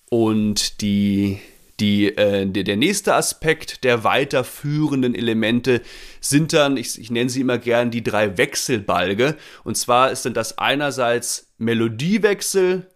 Und 0.10 0.82
die 0.82 1.40
die, 1.80 2.16
äh, 2.18 2.46
der, 2.46 2.64
der 2.64 2.78
nächste 2.78 3.14
Aspekt 3.16 3.84
der 3.84 4.04
weiterführenden 4.04 5.16
Elemente 5.16 5.82
sind 6.20 6.54
dann, 6.54 6.78
ich, 6.78 7.00
ich 7.00 7.10
nenne 7.10 7.30
sie 7.30 7.42
immer 7.42 7.58
gern 7.58 7.92
die 7.92 8.04
drei 8.04 8.38
Wechselbalge. 8.38 9.38
Und 9.64 9.78
zwar 9.78 10.16
sind 10.16 10.36
das 10.38 10.58
einerseits 10.58 11.54
Melodiewechsel, 11.58 12.88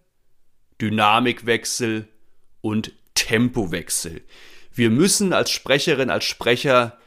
Dynamikwechsel 0.80 2.08
und 2.60 2.92
Tempowechsel. 3.14 4.22
Wir 4.72 4.90
müssen 4.90 5.32
als 5.32 5.50
Sprecherin, 5.50 6.10
als 6.10 6.24
Sprecher 6.24 6.98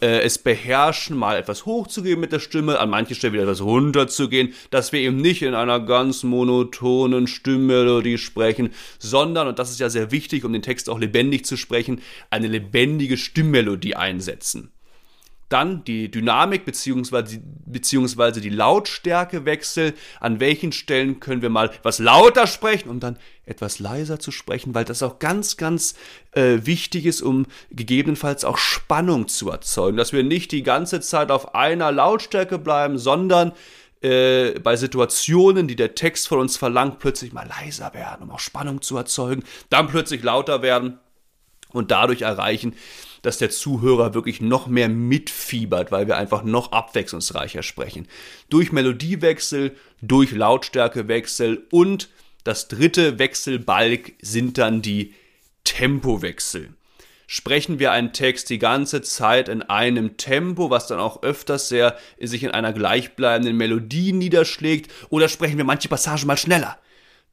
äh, 0.00 0.20
es 0.20 0.38
beherrschen, 0.38 1.16
mal 1.16 1.36
etwas 1.36 1.66
hochzugehen 1.66 2.20
mit 2.20 2.32
der 2.32 2.40
Stimme, 2.40 2.78
an 2.78 2.90
manchen 2.90 3.14
Stellen 3.14 3.32
wieder 3.32 3.44
etwas 3.44 3.62
runterzugehen, 3.62 4.54
dass 4.70 4.92
wir 4.92 5.00
eben 5.00 5.16
nicht 5.16 5.42
in 5.42 5.54
einer 5.54 5.80
ganz 5.80 6.22
monotonen 6.22 7.26
Stimmmelodie 7.26 8.18
sprechen, 8.18 8.70
sondern, 8.98 9.48
und 9.48 9.58
das 9.58 9.70
ist 9.70 9.80
ja 9.80 9.88
sehr 9.88 10.10
wichtig, 10.10 10.44
um 10.44 10.52
den 10.52 10.62
Text 10.62 10.90
auch 10.90 10.98
lebendig 10.98 11.44
zu 11.44 11.56
sprechen, 11.56 12.00
eine 12.30 12.48
lebendige 12.48 13.16
Stimmmelodie 13.16 13.96
einsetzen. 13.96 14.70
Dann 15.54 15.84
die 15.84 16.10
Dynamik 16.10 16.64
bzw. 16.64 17.38
beziehungsweise 17.64 18.40
die 18.40 18.48
Lautstärkewechsel. 18.48 19.94
An 20.18 20.40
welchen 20.40 20.72
Stellen 20.72 21.20
können 21.20 21.42
wir 21.42 21.48
mal 21.48 21.66
etwas 21.66 22.00
lauter 22.00 22.48
sprechen, 22.48 22.88
um 22.88 22.98
dann 22.98 23.18
etwas 23.46 23.78
leiser 23.78 24.18
zu 24.18 24.32
sprechen, 24.32 24.74
weil 24.74 24.84
das 24.84 25.04
auch 25.04 25.20
ganz, 25.20 25.56
ganz 25.56 25.94
äh, 26.32 26.58
wichtig 26.64 27.06
ist, 27.06 27.22
um 27.22 27.46
gegebenenfalls 27.70 28.44
auch 28.44 28.58
Spannung 28.58 29.28
zu 29.28 29.48
erzeugen. 29.48 29.96
Dass 29.96 30.12
wir 30.12 30.24
nicht 30.24 30.50
die 30.50 30.64
ganze 30.64 31.00
Zeit 31.00 31.30
auf 31.30 31.54
einer 31.54 31.92
Lautstärke 31.92 32.58
bleiben, 32.58 32.98
sondern 32.98 33.52
äh, 34.00 34.58
bei 34.58 34.74
Situationen, 34.74 35.68
die 35.68 35.76
der 35.76 35.94
Text 35.94 36.26
von 36.26 36.40
uns 36.40 36.56
verlangt, 36.56 36.98
plötzlich 36.98 37.32
mal 37.32 37.46
leiser 37.46 37.94
werden, 37.94 38.24
um 38.24 38.32
auch 38.32 38.40
Spannung 38.40 38.82
zu 38.82 38.96
erzeugen, 38.96 39.44
dann 39.70 39.86
plötzlich 39.86 40.24
lauter 40.24 40.62
werden 40.62 40.98
und 41.70 41.92
dadurch 41.92 42.22
erreichen, 42.22 42.74
dass 43.24 43.38
der 43.38 43.50
Zuhörer 43.50 44.12
wirklich 44.12 44.40
noch 44.40 44.66
mehr 44.66 44.88
mitfiebert, 44.88 45.90
weil 45.90 46.06
wir 46.06 46.18
einfach 46.18 46.44
noch 46.44 46.72
abwechslungsreicher 46.72 47.62
sprechen. 47.62 48.06
Durch 48.50 48.70
Melodiewechsel, 48.70 49.74
durch 50.02 50.32
Lautstärkewechsel 50.32 51.66
und 51.70 52.10
das 52.44 52.68
dritte 52.68 53.18
Wechselbalg 53.18 54.12
sind 54.20 54.58
dann 54.58 54.82
die 54.82 55.14
Tempowechsel. 55.64 56.74
Sprechen 57.26 57.78
wir 57.78 57.92
einen 57.92 58.12
Text 58.12 58.50
die 58.50 58.58
ganze 58.58 59.00
Zeit 59.00 59.48
in 59.48 59.62
einem 59.62 60.18
Tempo, 60.18 60.68
was 60.68 60.86
dann 60.86 61.00
auch 61.00 61.22
öfters 61.22 61.70
sehr 61.70 61.96
sich 62.20 62.44
in 62.44 62.50
einer 62.50 62.74
gleichbleibenden 62.74 63.56
Melodie 63.56 64.12
niederschlägt, 64.12 64.92
oder 65.08 65.30
sprechen 65.30 65.56
wir 65.56 65.64
manche 65.64 65.88
Passagen 65.88 66.26
mal 66.26 66.36
schneller? 66.36 66.76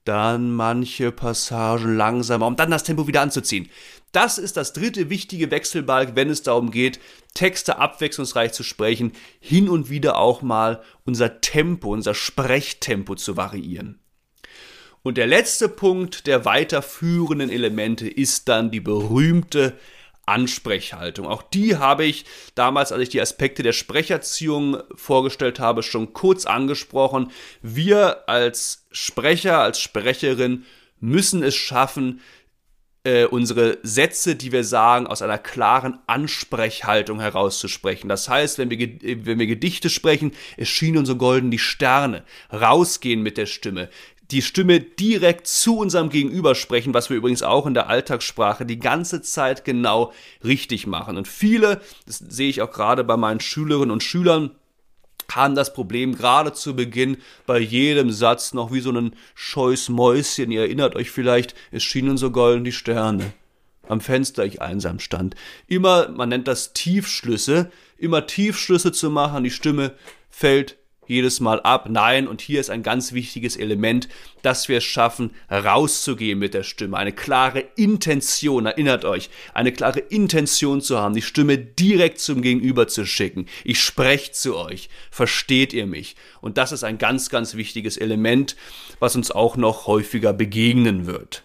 Dann 0.03 0.51
manche 0.51 1.11
Passagen 1.11 1.95
langsamer, 1.95 2.47
um 2.47 2.55
dann 2.55 2.71
das 2.71 2.83
Tempo 2.83 3.07
wieder 3.07 3.21
anzuziehen. 3.21 3.69
Das 4.11 4.37
ist 4.37 4.57
das 4.57 4.73
dritte 4.73 5.09
wichtige 5.09 5.51
Wechselbalg, 5.51 6.15
wenn 6.15 6.29
es 6.29 6.43
darum 6.43 6.71
geht, 6.71 6.99
Texte 7.33 7.77
abwechslungsreich 7.77 8.51
zu 8.51 8.63
sprechen, 8.63 9.13
hin 9.39 9.69
und 9.69 9.89
wieder 9.89 10.17
auch 10.17 10.41
mal 10.41 10.81
unser 11.05 11.39
Tempo, 11.39 11.93
unser 11.93 12.13
Sprechtempo 12.13 13.15
zu 13.15 13.37
variieren. 13.37 13.99
Und 15.03 15.17
der 15.17 15.27
letzte 15.27 15.69
Punkt 15.69 16.27
der 16.27 16.45
weiterführenden 16.45 17.49
Elemente 17.49 18.07
ist 18.07 18.49
dann 18.49 18.69
die 18.69 18.81
berühmte 18.81 19.77
Ansprechhaltung. 20.31 21.27
Auch 21.27 21.43
die 21.43 21.77
habe 21.77 22.05
ich 22.05 22.25
damals, 22.55 22.91
als 22.91 23.03
ich 23.03 23.09
die 23.09 23.21
Aspekte 23.21 23.63
der 23.63 23.73
Sprecherziehung 23.73 24.77
vorgestellt 24.95 25.59
habe, 25.59 25.83
schon 25.83 26.13
kurz 26.13 26.45
angesprochen. 26.45 27.31
Wir 27.61 28.29
als 28.29 28.87
Sprecher, 28.91 29.59
als 29.59 29.79
Sprecherin 29.79 30.65
müssen 30.99 31.43
es 31.43 31.55
schaffen, 31.55 32.21
äh, 33.03 33.25
unsere 33.25 33.79
Sätze, 33.81 34.35
die 34.35 34.51
wir 34.51 34.63
sagen, 34.63 35.07
aus 35.07 35.21
einer 35.21 35.39
klaren 35.39 35.97
Ansprechhaltung 36.05 37.19
herauszusprechen. 37.19 38.07
Das 38.07 38.29
heißt, 38.29 38.59
wenn 38.59 38.69
wir, 38.69 38.77
wenn 39.25 39.39
wir 39.39 39.47
Gedichte 39.47 39.89
sprechen, 39.89 40.33
es 40.57 40.69
schienen 40.69 40.99
uns 40.99 41.07
so 41.07 41.15
golden 41.15 41.49
die 41.49 41.59
Sterne, 41.59 42.23
rausgehen 42.53 43.23
mit 43.23 43.37
der 43.37 43.47
Stimme, 43.47 43.89
die 44.31 44.41
Stimme 44.41 44.79
direkt 44.79 45.47
zu 45.47 45.77
unserem 45.77 46.09
Gegenüber 46.09 46.55
sprechen, 46.55 46.93
was 46.93 47.09
wir 47.09 47.17
übrigens 47.17 47.43
auch 47.43 47.65
in 47.65 47.73
der 47.73 47.89
Alltagssprache 47.89 48.65
die 48.65 48.79
ganze 48.79 49.21
Zeit 49.21 49.65
genau 49.65 50.13
richtig 50.43 50.87
machen. 50.87 51.17
Und 51.17 51.27
viele, 51.27 51.81
das 52.05 52.19
sehe 52.19 52.49
ich 52.49 52.61
auch 52.61 52.71
gerade 52.71 53.03
bei 53.03 53.17
meinen 53.17 53.39
Schülerinnen 53.39 53.91
und 53.91 54.03
Schülern, 54.03 54.51
haben 55.29 55.55
das 55.55 55.73
Problem 55.73 56.15
gerade 56.15 56.53
zu 56.53 56.75
Beginn 56.75 57.17
bei 57.45 57.59
jedem 57.59 58.11
Satz 58.11 58.53
noch 58.53 58.71
wie 58.73 58.81
so 58.81 58.91
ein 58.91 59.15
scheus 59.33 59.89
Mäuschen. 59.89 60.51
Ihr 60.51 60.61
erinnert 60.61 60.95
euch 60.95 61.09
vielleicht, 61.11 61.55
es 61.71 61.83
schienen 61.83 62.17
so 62.17 62.31
golden 62.31 62.63
die 62.63 62.71
Sterne. 62.71 63.33
Am 63.87 64.01
Fenster 64.01 64.45
ich 64.45 64.61
einsam 64.61 64.99
stand. 64.99 65.35
Immer, 65.67 66.09
man 66.09 66.29
nennt 66.29 66.47
das 66.47 66.73
Tiefschlüsse, 66.73 67.71
immer 67.97 68.25
Tiefschlüsse 68.25 68.91
zu 68.91 69.09
machen, 69.09 69.43
die 69.43 69.51
Stimme 69.51 69.93
fällt 70.29 70.77
jedes 71.07 71.39
Mal 71.39 71.61
ab. 71.61 71.87
Nein, 71.89 72.27
und 72.27 72.41
hier 72.41 72.59
ist 72.59 72.69
ein 72.69 72.83
ganz 72.83 73.13
wichtiges 73.13 73.57
Element, 73.57 74.07
dass 74.41 74.69
wir 74.69 74.77
es 74.77 74.83
schaffen, 74.83 75.31
rauszugehen 75.49 76.39
mit 76.39 76.53
der 76.53 76.63
Stimme. 76.63 76.97
Eine 76.97 77.11
klare 77.11 77.65
Intention, 77.75 78.65
erinnert 78.65 79.03
euch, 79.05 79.29
eine 79.53 79.71
klare 79.71 79.99
Intention 79.99 80.81
zu 80.81 80.99
haben, 80.99 81.15
die 81.15 81.21
Stimme 81.21 81.57
direkt 81.57 82.19
zum 82.19 82.41
Gegenüber 82.41 82.87
zu 82.87 83.05
schicken. 83.05 83.47
Ich 83.63 83.81
spreche 83.81 84.31
zu 84.31 84.55
euch. 84.55 84.89
Versteht 85.09 85.73
ihr 85.73 85.85
mich? 85.85 86.15
Und 86.39 86.57
das 86.57 86.71
ist 86.71 86.83
ein 86.83 86.97
ganz, 86.97 87.29
ganz 87.29 87.55
wichtiges 87.55 87.97
Element, 87.97 88.55
was 88.99 89.15
uns 89.15 89.31
auch 89.31 89.57
noch 89.57 89.87
häufiger 89.87 90.33
begegnen 90.33 91.07
wird. 91.07 91.43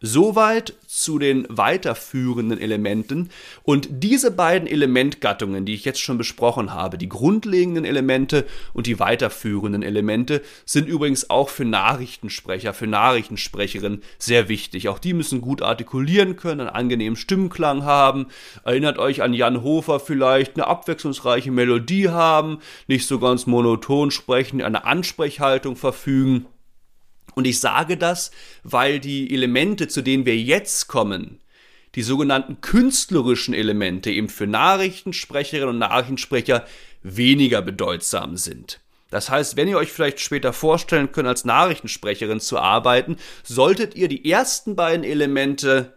Soweit 0.00 0.74
zu 0.86 1.18
den 1.18 1.46
weiterführenden 1.48 2.60
Elementen. 2.60 3.30
Und 3.62 3.88
diese 3.90 4.30
beiden 4.30 4.68
Elementgattungen, 4.68 5.64
die 5.64 5.74
ich 5.74 5.84
jetzt 5.84 6.00
schon 6.00 6.18
besprochen 6.18 6.74
habe, 6.74 6.98
die 6.98 7.08
grundlegenden 7.08 7.84
Elemente 7.84 8.44
und 8.74 8.86
die 8.86 8.98
weiterführenden 8.98 9.82
Elemente, 9.82 10.42
sind 10.64 10.88
übrigens 10.88 11.30
auch 11.30 11.48
für 11.48 11.64
Nachrichtensprecher, 11.64 12.74
für 12.74 12.86
Nachrichtensprecherinnen 12.86 14.02
sehr 14.18 14.48
wichtig. 14.48 14.88
Auch 14.88 14.98
die 14.98 15.14
müssen 15.14 15.40
gut 15.40 15.62
artikulieren 15.62 16.36
können, 16.36 16.60
einen 16.60 16.68
angenehmen 16.68 17.16
Stimmklang 17.16 17.84
haben. 17.84 18.26
Erinnert 18.64 18.98
euch 18.98 19.22
an 19.22 19.32
Jan 19.32 19.62
Hofer 19.62 20.00
vielleicht, 20.00 20.56
eine 20.56 20.66
abwechslungsreiche 20.66 21.50
Melodie 21.50 22.08
haben, 22.08 22.58
nicht 22.86 23.06
so 23.06 23.18
ganz 23.18 23.46
monoton 23.46 24.10
sprechen, 24.10 24.60
eine 24.60 24.84
Ansprechhaltung 24.84 25.76
verfügen. 25.76 26.46
Und 27.36 27.46
ich 27.46 27.60
sage 27.60 27.98
das, 27.98 28.30
weil 28.64 28.98
die 28.98 29.32
Elemente, 29.32 29.88
zu 29.88 30.00
denen 30.00 30.24
wir 30.24 30.36
jetzt 30.36 30.88
kommen, 30.88 31.38
die 31.94 32.02
sogenannten 32.02 32.62
künstlerischen 32.62 33.52
Elemente 33.52 34.10
eben 34.10 34.30
für 34.30 34.46
Nachrichtensprecherinnen 34.46 35.68
und 35.68 35.78
Nachrichtensprecher 35.78 36.66
weniger 37.02 37.60
bedeutsam 37.60 38.38
sind. 38.38 38.80
Das 39.10 39.28
heißt, 39.28 39.56
wenn 39.56 39.68
ihr 39.68 39.76
euch 39.76 39.92
vielleicht 39.92 40.20
später 40.20 40.54
vorstellen 40.54 41.12
könnt, 41.12 41.28
als 41.28 41.44
Nachrichtensprecherin 41.44 42.40
zu 42.40 42.58
arbeiten, 42.58 43.16
solltet 43.44 43.94
ihr 43.94 44.08
die 44.08 44.30
ersten 44.30 44.74
beiden 44.74 45.04
Elemente 45.04 45.94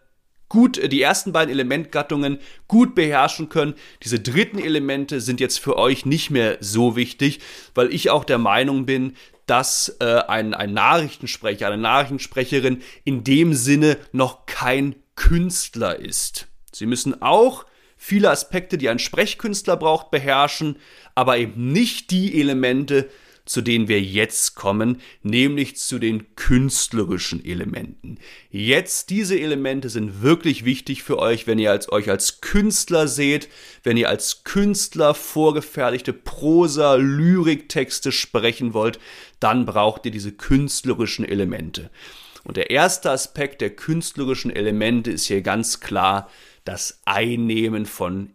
gut, 0.49 0.91
die 0.91 1.01
ersten 1.01 1.31
beiden 1.31 1.51
Elementgattungen 1.51 2.39
gut 2.67 2.95
beherrschen 2.95 3.47
können. 3.47 3.75
Diese 4.03 4.19
dritten 4.19 4.59
Elemente 4.59 5.21
sind 5.21 5.39
jetzt 5.39 5.59
für 5.59 5.77
euch 5.77 6.05
nicht 6.05 6.31
mehr 6.31 6.57
so 6.59 6.97
wichtig, 6.97 7.39
weil 7.75 7.93
ich 7.93 8.09
auch 8.09 8.25
der 8.25 8.39
Meinung 8.39 8.85
bin, 8.85 9.15
dass 9.49 9.95
äh, 9.99 10.05
ein, 10.27 10.53
ein 10.53 10.73
Nachrichtensprecher, 10.73 11.67
eine 11.67 11.77
Nachrichtensprecherin 11.77 12.83
in 13.03 13.23
dem 13.23 13.53
Sinne 13.53 13.97
noch 14.11 14.45
kein 14.45 14.95
Künstler 15.15 15.99
ist. 15.99 16.47
Sie 16.71 16.85
müssen 16.85 17.21
auch 17.21 17.65
viele 17.97 18.29
Aspekte, 18.29 18.77
die 18.77 18.89
ein 18.89 18.99
Sprechkünstler 18.99 19.75
braucht, 19.75 20.11
beherrschen, 20.11 20.77
aber 21.15 21.37
eben 21.37 21.71
nicht 21.71 22.11
die 22.11 22.39
Elemente, 22.39 23.09
zu 23.49 23.61
denen 23.61 23.87
wir 23.87 23.99
jetzt 23.99 24.53
kommen, 24.53 25.01
nämlich 25.23 25.75
zu 25.75 25.97
den 25.97 26.35
künstlerischen 26.35 27.43
Elementen. 27.43 28.19
Jetzt 28.51 29.09
diese 29.09 29.39
Elemente 29.39 29.89
sind 29.89 30.21
wirklich 30.21 30.65
wichtig 30.65 31.01
für 31.01 31.17
euch, 31.17 31.47
wenn 31.47 31.57
ihr 31.57 31.71
als, 31.71 31.91
euch 31.91 32.11
als 32.11 32.41
Künstler 32.41 33.07
seht, 33.07 33.49
wenn 33.81 33.97
ihr 33.97 34.07
als 34.07 34.43
Künstler 34.43 35.15
vorgefertigte 35.15 36.13
Prosa, 36.13 36.93
Lyriktexte 36.93 38.11
sprechen 38.11 38.75
wollt, 38.75 38.99
dann 39.39 39.65
braucht 39.65 40.05
ihr 40.05 40.11
diese 40.11 40.31
künstlerischen 40.31 41.25
Elemente. 41.25 41.89
Und 42.43 42.55
der 42.55 42.69
erste 42.69 43.09
Aspekt 43.09 43.61
der 43.61 43.71
künstlerischen 43.71 44.55
Elemente 44.55 45.09
ist 45.09 45.25
hier 45.25 45.41
ganz 45.41 45.79
klar 45.79 46.29
das 46.65 47.01
Einnehmen 47.05 47.87
von 47.87 48.29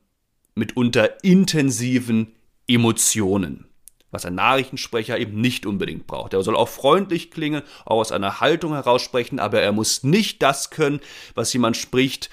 mitunter 0.56 1.22
intensiven 1.22 2.32
Emotionen 2.66 3.68
was 4.14 4.24
ein 4.24 4.34
Nachrichtensprecher 4.34 5.18
eben 5.18 5.40
nicht 5.40 5.66
unbedingt 5.66 6.06
braucht. 6.06 6.32
Er 6.32 6.42
soll 6.42 6.56
auch 6.56 6.68
freundlich 6.68 7.30
klingen, 7.30 7.62
auch 7.84 8.00
aus 8.00 8.12
einer 8.12 8.40
Haltung 8.40 8.72
heraus 8.72 9.02
sprechen, 9.02 9.38
aber 9.38 9.60
er 9.60 9.72
muss 9.72 10.02
nicht 10.02 10.42
das 10.42 10.70
können, 10.70 11.00
was 11.34 11.52
jemand 11.52 11.76
spricht, 11.76 12.30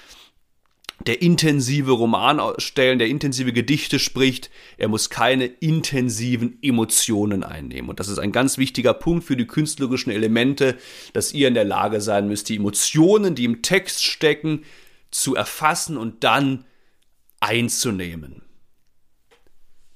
der 1.06 1.20
intensive 1.20 1.90
Roman 1.90 2.40
stellen, 2.58 2.98
der 2.98 3.08
intensive 3.08 3.52
Gedichte 3.52 3.98
spricht. 3.98 4.50
Er 4.76 4.88
muss 4.88 5.10
keine 5.10 5.46
intensiven 5.46 6.58
Emotionen 6.62 7.42
einnehmen. 7.42 7.90
Und 7.90 7.98
das 7.98 8.08
ist 8.08 8.18
ein 8.18 8.32
ganz 8.32 8.58
wichtiger 8.58 8.94
Punkt 8.94 9.24
für 9.24 9.36
die 9.36 9.46
künstlerischen 9.46 10.12
Elemente, 10.12 10.78
dass 11.12 11.32
ihr 11.32 11.48
in 11.48 11.54
der 11.54 11.64
Lage 11.64 12.00
sein 12.00 12.28
müsst, 12.28 12.48
die 12.48 12.56
Emotionen, 12.56 13.34
die 13.34 13.44
im 13.44 13.62
Text 13.62 14.04
stecken, 14.04 14.64
zu 15.10 15.34
erfassen 15.34 15.96
und 15.96 16.24
dann 16.24 16.64
einzunehmen. 17.40 18.41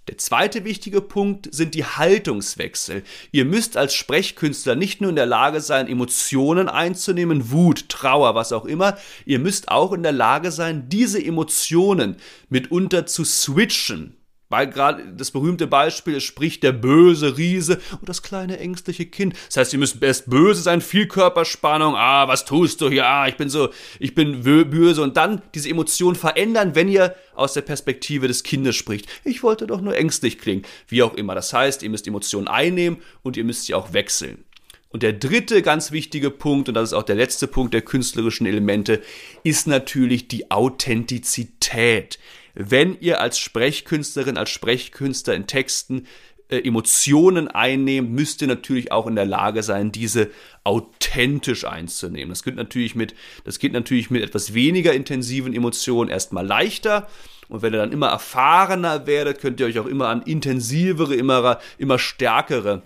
Der 0.09 0.19
zweite 0.19 0.65
wichtige 0.65 1.01
Punkt 1.01 1.49
sind 1.53 1.75
die 1.75 1.85
Haltungswechsel. 1.85 3.03
Ihr 3.33 3.45
müsst 3.45 3.77
als 3.77 3.93
Sprechkünstler 3.95 4.77
nicht 4.77 5.01
nur 5.01 5.11
in 5.11 5.17
der 5.17 5.27
Lage 5.27 5.61
sein, 5.61 5.89
Emotionen 5.89 6.69
einzunehmen, 6.69 7.51
Wut, 7.51 7.89
Trauer, 7.89 8.37
was 8.37 8.53
auch 8.53 8.67
immer, 8.67 8.97
ihr 9.25 9.41
müsst 9.41 9.69
auch 9.69 9.93
in 9.93 10.05
der 10.05 10.13
Lage 10.13 10.53
sein, 10.53 10.89
diese 10.89 11.23
Emotionen 11.23 12.17
mitunter 12.49 13.07
zu 13.07 13.25
switchen. 13.25 14.16
Weil 14.49 14.69
gerade 14.69 15.05
das 15.17 15.33
berühmte 15.33 15.67
Beispiel, 15.67 16.17
es 16.17 16.23
spricht 16.23 16.63
der 16.63 16.71
böse 16.73 17.37
Riese 17.37 17.81
und 18.01 18.09
das 18.09 18.23
kleine 18.23 18.59
ängstliche 18.61 19.07
Kind. 19.07 19.35
Das 19.49 19.57
heißt, 19.57 19.73
ihr 19.73 19.81
müsst 19.81 20.01
erst 20.01 20.31
böse 20.31 20.63
sein, 20.63 20.81
viel 20.81 21.09
Körperspannung, 21.09 21.97
ah, 21.97 22.29
was 22.29 22.45
tust 22.45 22.81
du 22.81 22.89
hier, 22.89 23.07
ah, 23.07 23.27
ich 23.27 23.37
bin 23.37 23.49
so, 23.49 23.71
ich 23.99 24.15
bin 24.15 24.43
böse 24.43 25.03
und 25.03 25.17
dann 25.17 25.43
diese 25.55 25.69
Emotion 25.69 26.15
verändern, 26.15 26.77
wenn 26.77 26.89
ihr 26.89 27.17
aus 27.35 27.55
der 27.55 27.63
Perspektive 27.63 28.29
des 28.29 28.45
Kindes 28.45 28.77
spricht. 28.77 29.09
Ich 29.25 29.43
wollte 29.43 29.67
doch 29.67 29.81
nur 29.81 29.97
ängstlich 29.97 30.39
klingen, 30.39 30.63
wie 30.87 31.03
auch 31.03 31.15
immer. 31.15 31.35
Das 31.35 31.53
heißt, 31.53 31.83
ihr 31.83 31.91
müsst 31.91 32.07
Emotionen 32.07 32.47
einnehmen 32.47 32.99
und 33.23 33.37
ihr 33.37 33.45
müsst 33.45 33.67
sie 33.67 33.75
auch 33.75 33.93
wechseln. 33.93 34.45
Und 34.91 35.03
der 35.03 35.13
dritte 35.13 35.61
ganz 35.63 35.91
wichtige 35.91 36.31
Punkt, 36.31 36.69
und 36.69 36.75
das 36.75 36.91
ist 36.91 36.93
auch 36.95 37.03
der 37.03 37.17
letzte 37.17 37.49
Punkt 37.49 37.75
der 37.75 37.83
künstlerischen 37.83 38.47
Elemente, 38.47 39.03
ist 39.43 39.67
natürlich 39.67 40.29
die 40.29 40.51
Authentizität 40.51 42.19
wenn 42.57 42.99
ihr 43.01 43.21
als 43.21 43.39
Sprechkünstlerin, 43.39 44.39
als 44.39 44.51
Sprechkünstler 44.51 45.35
in 45.35 45.47
Texten 45.47 46.07
äh, 46.49 46.59
Emotionen 46.59 47.49
einnehmt, 47.49 48.11
müsst 48.11 48.41
ihr 48.41 48.49
natürlich 48.49 48.93
auch 48.93 49.07
in 49.07 49.15
der 49.15 49.27
Lage 49.27 49.63
sein, 49.63 49.93
diese 49.93 50.31
authentisch 50.65 51.65
einzunehmen. 51.65 52.31
Das 52.31 52.43
geht 52.43 52.57
natürlich 52.57 52.95
mit, 52.95 53.15
das 53.45 53.59
geht 53.59 53.73
natürlich 53.73 54.11
mit 54.11 54.23
etwas 54.23 54.55
weniger 54.55 54.95
intensiven 54.95 55.53
Emotionen 55.53 56.11
erstmal 56.11 56.47
leichter. 56.47 57.09
Und 57.49 57.61
wenn 57.63 57.75
ihr 57.75 57.79
dann 57.79 57.93
immer 57.93 58.09
erfahrener 58.09 59.07
werdet, 59.07 59.41
könnt 59.41 59.61
ihr 59.61 59.67
euch 59.67 59.79
auch 59.79 59.87
immer 59.87 60.09
an 60.09 60.23
intensivere, 60.23 61.15
immer, 61.15 61.61
immer 61.79 61.99
stärkere 61.99 62.83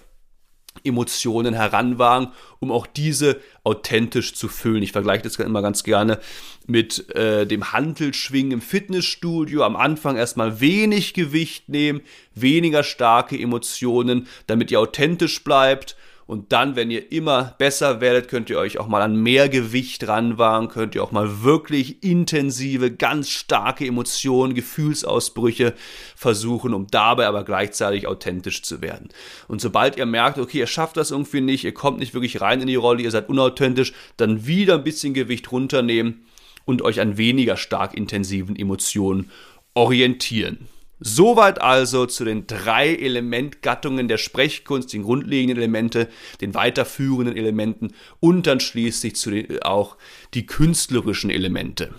Emotionen 0.85 1.55
heranwagen, 1.55 2.29
um 2.59 2.71
auch 2.71 2.87
diese 2.87 3.40
authentisch 3.64 4.35
zu 4.35 4.49
füllen. 4.49 4.83
Ich 4.83 4.93
vergleiche 4.93 5.23
das 5.23 5.37
immer 5.37 5.62
ganz 5.62 5.85
gerne 5.85 6.19
mit 6.66 7.14
äh, 7.14 7.47
dem 7.47 7.73
Handelschwingen 7.73 8.53
im 8.53 8.61
Fitnessstudio. 8.61 9.62
Am 9.64 9.77
Anfang 9.77 10.16
erstmal 10.16 10.61
wenig 10.61 11.14
Gewicht 11.14 11.69
nehmen, 11.69 12.01
weniger 12.35 12.83
starke 12.83 13.38
Emotionen, 13.38 14.27
damit 14.47 14.71
ihr 14.71 14.81
authentisch 14.81 15.43
bleibt 15.45 15.97
und 16.31 16.53
dann, 16.53 16.77
wenn 16.77 16.93
ihr 16.93 17.11
immer 17.11 17.57
besser 17.59 18.01
werdet, 18.01 18.29
könnt 18.29 18.51
ihr 18.51 18.59
euch 18.61 18.79
auch 18.79 18.87
mal 18.87 19.03
an 19.03 19.16
mehr 19.16 19.49
Gewicht 19.49 20.07
ranwagen, 20.07 20.69
könnt 20.69 20.95
ihr 20.95 21.03
auch 21.03 21.11
mal 21.11 21.43
wirklich 21.43 22.05
intensive, 22.05 22.93
ganz 22.93 23.31
starke 23.31 23.85
Emotionen, 23.85 24.55
Gefühlsausbrüche 24.55 25.75
versuchen, 26.14 26.73
um 26.73 26.87
dabei 26.87 27.27
aber 27.27 27.43
gleichzeitig 27.43 28.07
authentisch 28.07 28.62
zu 28.62 28.81
werden. 28.81 29.09
Und 29.49 29.61
sobald 29.61 29.97
ihr 29.97 30.07
merkt, 30.07 30.38
okay, 30.38 30.59
ihr 30.59 30.69
schafft 30.69 30.99
das 30.99 31.11
irgendwie 31.11 31.40
nicht, 31.40 31.64
ihr 31.64 31.75
kommt 31.75 31.99
nicht 31.99 32.14
wirklich 32.14 32.40
rein 32.40 32.61
in 32.61 32.69
die 32.69 32.77
Rolle, 32.77 33.03
ihr 33.03 33.11
seid 33.11 33.29
unauthentisch, 33.29 33.93
dann 34.16 34.47
wieder 34.47 34.75
ein 34.75 34.85
bisschen 34.85 35.14
Gewicht 35.14 35.51
runternehmen 35.51 36.27
und 36.64 36.81
euch 36.83 37.01
an 37.01 37.16
weniger 37.19 37.57
stark 37.57 37.93
intensiven 37.93 38.55
Emotionen 38.55 39.33
orientieren. 39.75 40.69
Soweit 41.01 41.63
also 41.63 42.05
zu 42.05 42.25
den 42.27 42.47
drei 42.47 42.95
Elementgattungen 42.95 44.07
der 44.07 44.19
Sprechkunst, 44.19 44.93
den 44.93 45.03
grundlegenden 45.03 45.57
Elemente, 45.57 46.09
den 46.43 46.55
weiterführenden 46.55 47.37
Elementen 47.37 47.95
und 48.21 48.47
dann 48.47 48.61
schließlich 48.61 49.17
zu 49.17 49.31
den, 49.31 49.63
auch 49.63 49.97
die 50.35 50.45
künstlerischen 50.45 51.31
Elemente. 51.31 51.95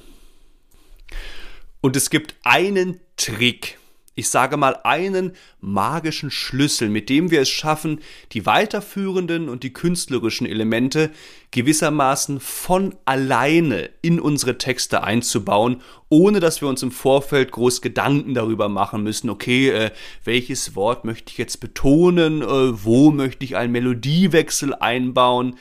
Und 1.81 1.95
es 1.95 2.11
gibt 2.11 2.35
einen 2.43 2.99
Trick, 3.17 3.79
ich 4.13 4.29
sage 4.29 4.57
mal 4.57 4.77
einen 4.83 5.31
magischen 5.61 6.31
Schlüssel, 6.31 6.89
mit 6.89 7.07
dem 7.07 7.31
wir 7.31 7.41
es 7.41 7.49
schaffen, 7.49 8.01
die 8.33 8.45
weiterführenden 8.45 9.47
und 9.47 9.63
die 9.63 9.71
künstlerischen 9.71 10.45
Elemente 10.45 11.11
gewissermaßen 11.51 12.41
von 12.41 12.95
alleine 13.05 13.89
in 14.01 14.19
unsere 14.19 14.57
Texte 14.57 15.03
einzubauen, 15.03 15.81
ohne 16.09 16.41
dass 16.41 16.61
wir 16.61 16.67
uns 16.67 16.83
im 16.83 16.91
Vorfeld 16.91 17.51
groß 17.51 17.81
Gedanken 17.81 18.33
darüber 18.33 18.67
machen 18.67 19.03
müssen, 19.03 19.29
okay, 19.29 19.69
äh, 19.69 19.91
welches 20.25 20.75
Wort 20.75 21.05
möchte 21.05 21.31
ich 21.31 21.37
jetzt 21.37 21.61
betonen, 21.61 22.41
äh, 22.41 22.83
wo 22.83 23.11
möchte 23.11 23.45
ich 23.45 23.55
einen 23.55 23.71
Melodiewechsel 23.71 24.73
einbauen. 24.73 25.57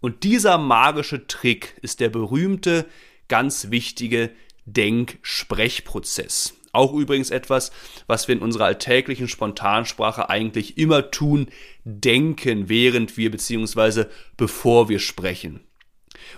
Und 0.00 0.24
dieser 0.24 0.58
magische 0.58 1.26
Trick 1.26 1.78
ist 1.80 2.00
der 2.00 2.10
berühmte, 2.10 2.84
ganz 3.28 3.70
wichtige 3.70 4.30
Denk-Sprechprozess. 4.66 6.54
Auch 6.74 6.92
übrigens 6.92 7.30
etwas, 7.30 7.72
was 8.06 8.28
wir 8.28 8.34
in 8.34 8.42
unserer 8.42 8.66
alltäglichen 8.66 9.28
Spontansprache 9.28 10.28
eigentlich 10.28 10.76
immer 10.78 11.10
tun, 11.10 11.48
denken, 11.84 12.68
während 12.68 13.16
wir 13.16 13.30
bzw. 13.30 14.04
bevor 14.36 14.88
wir 14.88 14.98
sprechen. 14.98 15.60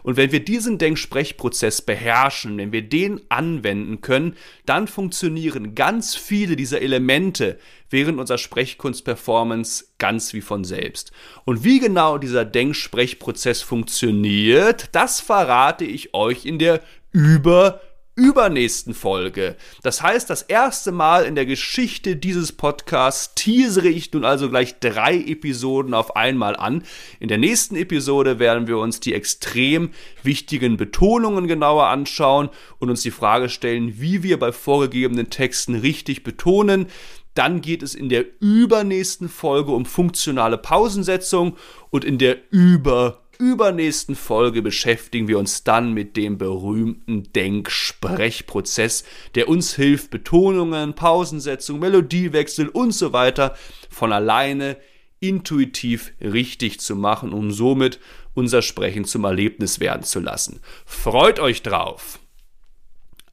Und 0.02 0.16
wenn 0.16 0.32
wir 0.32 0.40
diesen 0.40 0.78
Denksprechprozess 0.78 1.82
beherrschen, 1.82 2.58
wenn 2.58 2.72
wir 2.72 2.82
den 2.82 3.20
anwenden 3.28 4.00
können, 4.00 4.36
dann 4.64 4.88
funktionieren 4.88 5.74
ganz 5.74 6.14
viele 6.14 6.56
dieser 6.56 6.82
Elemente 6.82 7.58
während 7.90 8.18
unserer 8.18 8.38
Sprechkunstperformance 8.38 9.86
ganz 9.98 10.32
wie 10.32 10.40
von 10.40 10.64
selbst. 10.64 11.12
Und 11.44 11.64
wie 11.64 11.78
genau 11.78 12.18
dieser 12.18 12.44
Denksprechprozess 12.44 13.62
funktioniert, 13.62 14.88
das 14.92 15.20
verrate 15.20 15.84
ich 15.84 16.14
euch 16.14 16.44
in 16.44 16.58
der 16.58 16.82
über 17.12 17.80
übernächsten 18.16 18.94
Folge. 18.94 19.56
Das 19.82 20.02
heißt, 20.02 20.28
das 20.28 20.42
erste 20.42 20.90
Mal 20.90 21.24
in 21.26 21.34
der 21.34 21.44
Geschichte 21.44 22.16
dieses 22.16 22.50
Podcasts 22.50 23.34
teasere 23.34 23.88
ich 23.88 24.10
nun 24.12 24.24
also 24.24 24.48
gleich 24.48 24.80
drei 24.80 25.16
Episoden 25.16 25.92
auf 25.92 26.16
einmal 26.16 26.56
an. 26.56 26.82
In 27.20 27.28
der 27.28 27.36
nächsten 27.36 27.76
Episode 27.76 28.38
werden 28.38 28.66
wir 28.66 28.78
uns 28.78 29.00
die 29.00 29.12
extrem 29.12 29.90
wichtigen 30.22 30.78
Betonungen 30.78 31.46
genauer 31.46 31.88
anschauen 31.88 32.48
und 32.78 32.88
uns 32.88 33.02
die 33.02 33.10
Frage 33.10 33.50
stellen, 33.50 34.00
wie 34.00 34.22
wir 34.22 34.38
bei 34.38 34.50
vorgegebenen 34.50 35.28
Texten 35.28 35.74
richtig 35.74 36.24
betonen. 36.24 36.86
Dann 37.34 37.60
geht 37.60 37.82
es 37.82 37.94
in 37.94 38.08
der 38.08 38.24
übernächsten 38.40 39.28
Folge 39.28 39.72
um 39.72 39.84
funktionale 39.84 40.56
Pausensetzung 40.56 41.58
und 41.90 42.02
in 42.02 42.16
der 42.16 42.38
über 42.50 43.25
übernächsten 43.38 44.14
Folge 44.14 44.62
beschäftigen 44.62 45.28
wir 45.28 45.38
uns 45.38 45.64
dann 45.64 45.92
mit 45.92 46.16
dem 46.16 46.38
berühmten 46.38 47.32
Denksprechprozess, 47.32 49.04
der 49.34 49.48
uns 49.48 49.74
hilft, 49.74 50.10
Betonungen, 50.10 50.94
Pausensetzung, 50.94 51.78
Melodiewechsel 51.78 52.68
und 52.68 52.92
so 52.92 53.12
weiter 53.12 53.54
von 53.90 54.12
alleine 54.12 54.76
intuitiv 55.20 56.12
richtig 56.20 56.80
zu 56.80 56.96
machen, 56.96 57.32
um 57.32 57.50
somit 57.50 58.00
unser 58.34 58.62
Sprechen 58.62 59.04
zum 59.04 59.24
Erlebnis 59.24 59.80
werden 59.80 60.02
zu 60.02 60.20
lassen. 60.20 60.60
Freut 60.84 61.40
euch 61.40 61.62
drauf! 61.62 62.18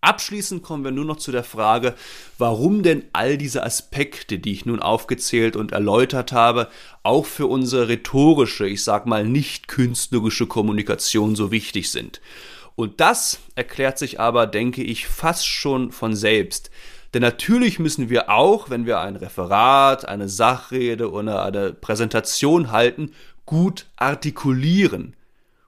Abschließend 0.03 0.63
kommen 0.63 0.83
wir 0.83 0.91
nur 0.91 1.05
noch 1.05 1.15
zu 1.15 1.31
der 1.31 1.45
Frage, 1.45 1.95
warum 2.37 2.83
denn 2.83 3.05
all 3.13 3.37
diese 3.37 3.63
Aspekte, 3.63 4.37
die 4.37 4.51
ich 4.51 4.65
nun 4.65 4.81
aufgezählt 4.81 5.55
und 5.55 5.71
erläutert 5.71 6.33
habe, 6.33 6.67
auch 7.03 7.25
für 7.25 7.47
unsere 7.47 7.87
rhetorische, 7.87 8.67
ich 8.67 8.83
sag 8.83 9.05
mal 9.05 9.25
nicht 9.25 9.69
künstlerische 9.69 10.45
Kommunikation 10.45 11.37
so 11.37 11.51
wichtig 11.51 11.89
sind. 11.89 12.19
Und 12.75 12.99
das 12.99 13.39
erklärt 13.55 13.97
sich 13.97 14.19
aber, 14.19 14.45
denke 14.45 14.83
ich, 14.83 15.07
fast 15.07 15.47
schon 15.47 15.93
von 15.93 16.17
selbst. 16.17 16.69
Denn 17.13 17.21
natürlich 17.21 17.79
müssen 17.79 18.09
wir 18.09 18.29
auch, 18.29 18.69
wenn 18.69 18.85
wir 18.85 18.99
ein 18.99 19.15
Referat, 19.15 20.05
eine 20.05 20.27
Sachrede 20.27 21.11
oder 21.11 21.45
eine 21.45 21.71
Präsentation 21.71 22.71
halten, 22.71 23.13
gut 23.45 23.85
artikulieren, 23.95 25.15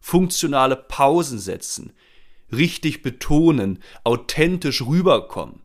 funktionale 0.02 0.76
Pausen 0.76 1.40
setzen, 1.40 1.94
richtig 2.52 3.02
betonen, 3.02 3.80
authentisch 4.04 4.82
rüberkommen. 4.82 5.62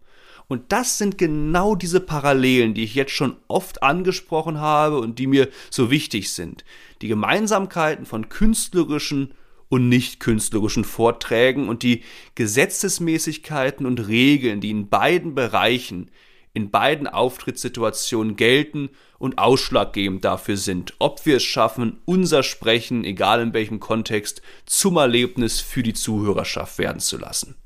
Und 0.49 0.73
das 0.73 0.99
sind 0.99 1.17
genau 1.17 1.77
diese 1.77 2.01
Parallelen, 2.01 2.75
die 2.75 2.83
ich 2.83 2.97
jetzt 2.97 3.13
schon 3.13 3.37
oft 3.47 3.85
angesprochen 3.85 4.59
habe 4.59 4.99
und 4.99 5.21
die 5.21 5.29
mir 5.29 5.49
so 5.71 5.93
wichtig 5.93 6.33
sind. 6.33 6.65
Die 7.03 7.09
Gemeinsamkeiten 7.09 8.05
von 8.05 8.29
künstlerischen 8.29 9.33
und 9.69 9.89
nicht 9.89 10.19
künstlerischen 10.19 10.83
Vorträgen 10.83 11.69
und 11.69 11.85
die 11.85 12.03
Gesetzesmäßigkeiten 12.35 13.87
und 13.87 14.09
Regeln, 14.09 14.61
die 14.61 14.71
in 14.71 14.89
beiden 14.89 15.37
Bereichen 15.37 16.11
in 16.53 16.71
beiden 16.71 17.07
Auftrittssituationen 17.07 18.37
gelten 18.37 18.91
und 19.19 19.39
ausschlaggebend 19.39 20.25
dafür 20.25 20.57
sind, 20.57 20.95
ob 20.99 21.25
wir 21.27 21.37
es 21.37 21.45
schaffen, 21.45 22.01
unser 22.05 22.43
Sprechen, 22.43 23.05
egal 23.05 23.41
in 23.41 23.53
welchem 23.53 23.81
Kontext, 23.81 24.43
zum 24.67 24.97
Erlebnis 24.97 25.61
für 25.61 25.83
die 25.83 25.95
Zuhörerschaft 25.95 26.79
werden 26.79 27.01
zu 27.01 27.19
lassen. 27.19 27.57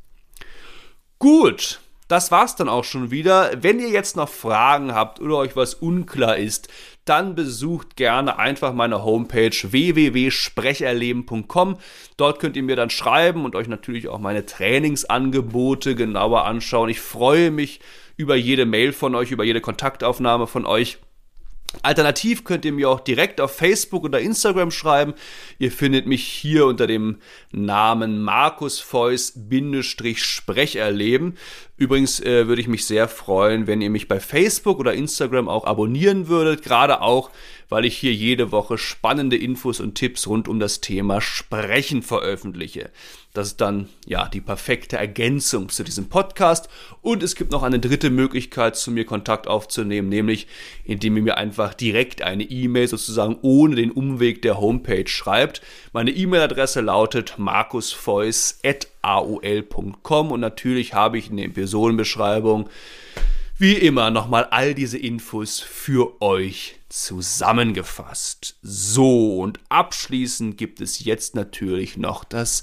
Gut, 1.18 1.80
das 2.08 2.30
war's 2.30 2.56
dann 2.56 2.68
auch 2.68 2.84
schon 2.84 3.10
wieder. 3.10 3.62
Wenn 3.62 3.80
ihr 3.80 3.88
jetzt 3.88 4.16
noch 4.16 4.28
Fragen 4.28 4.94
habt 4.94 5.20
oder 5.20 5.38
euch 5.38 5.56
was 5.56 5.72
unklar 5.74 6.36
ist, 6.36 6.68
dann 7.04 7.34
besucht 7.34 7.96
gerne 7.96 8.38
einfach 8.38 8.72
meine 8.72 9.04
Homepage 9.04 9.50
www.sprecherleben.com. 9.50 11.76
Dort 12.16 12.40
könnt 12.40 12.56
ihr 12.56 12.62
mir 12.62 12.76
dann 12.76 12.90
schreiben 12.90 13.44
und 13.44 13.56
euch 13.56 13.68
natürlich 13.68 14.08
auch 14.08 14.18
meine 14.18 14.46
Trainingsangebote 14.46 15.94
genauer 15.94 16.44
anschauen. 16.44 16.88
Ich 16.88 17.00
freue 17.00 17.50
mich 17.50 17.80
über 18.16 18.36
jede 18.36 18.64
Mail 18.64 18.92
von 18.92 19.14
euch, 19.14 19.30
über 19.30 19.44
jede 19.44 19.60
Kontaktaufnahme 19.60 20.46
von 20.46 20.66
euch. 20.66 20.98
Alternativ 21.82 22.44
könnt 22.44 22.64
ihr 22.64 22.72
mir 22.72 22.88
auch 22.88 23.00
direkt 23.00 23.40
auf 23.40 23.56
Facebook 23.56 24.04
oder 24.04 24.20
Instagram 24.20 24.70
schreiben. 24.70 25.14
Ihr 25.58 25.72
findet 25.72 26.06
mich 26.06 26.24
hier 26.24 26.66
unter 26.66 26.86
dem 26.86 27.18
Namen 27.52 28.22
Markus 28.22 28.78
Feuss-Sprecherleben. 28.80 31.36
Übrigens 31.76 32.20
äh, 32.20 32.46
würde 32.46 32.60
ich 32.60 32.68
mich 32.68 32.86
sehr 32.86 33.08
freuen, 33.08 33.66
wenn 33.66 33.80
ihr 33.80 33.90
mich 33.90 34.06
bei 34.06 34.20
Facebook 34.20 34.78
oder 34.78 34.94
Instagram 34.94 35.48
auch 35.48 35.64
abonnieren 35.64 36.28
würdet, 36.28 36.62
gerade 36.62 37.00
auch, 37.00 37.30
weil 37.74 37.84
ich 37.86 37.98
hier 37.98 38.14
jede 38.14 38.52
Woche 38.52 38.78
spannende 38.78 39.36
Infos 39.36 39.80
und 39.80 39.96
Tipps 39.96 40.28
rund 40.28 40.46
um 40.46 40.60
das 40.60 40.80
Thema 40.80 41.20
Sprechen 41.20 42.02
veröffentliche. 42.02 42.90
Das 43.32 43.48
ist 43.48 43.60
dann 43.60 43.88
ja 44.06 44.28
die 44.28 44.40
perfekte 44.40 44.96
Ergänzung 44.96 45.70
zu 45.70 45.82
diesem 45.82 46.08
Podcast. 46.08 46.68
Und 47.02 47.24
es 47.24 47.34
gibt 47.34 47.50
noch 47.50 47.64
eine 47.64 47.80
dritte 47.80 48.10
Möglichkeit, 48.10 48.76
zu 48.76 48.92
mir 48.92 49.04
Kontakt 49.04 49.48
aufzunehmen, 49.48 50.08
nämlich 50.08 50.46
indem 50.84 51.16
ihr 51.16 51.24
mir 51.24 51.36
einfach 51.36 51.74
direkt 51.74 52.22
eine 52.22 52.44
E-Mail 52.44 52.86
sozusagen 52.86 53.38
ohne 53.42 53.74
den 53.74 53.90
Umweg 53.90 54.40
der 54.42 54.60
Homepage 54.60 55.08
schreibt. 55.08 55.60
Meine 55.92 56.12
E-Mail-Adresse 56.12 56.80
lautet 56.80 57.34
markusfeuss.aol.com 57.38 60.30
und 60.30 60.38
natürlich 60.38 60.94
habe 60.94 61.18
ich 61.18 61.28
in 61.28 61.38
der 61.38 61.46
Episodenbeschreibung 61.46 62.68
wie 63.58 63.72
immer 63.72 64.12
nochmal 64.12 64.46
all 64.50 64.74
diese 64.74 64.98
Infos 64.98 65.58
für 65.58 66.22
euch 66.22 66.76
zusammengefasst. 66.94 68.56
So, 68.62 69.40
und 69.40 69.58
abschließend 69.68 70.56
gibt 70.56 70.80
es 70.80 71.04
jetzt 71.04 71.34
natürlich 71.34 71.96
noch 71.96 72.22
das 72.22 72.62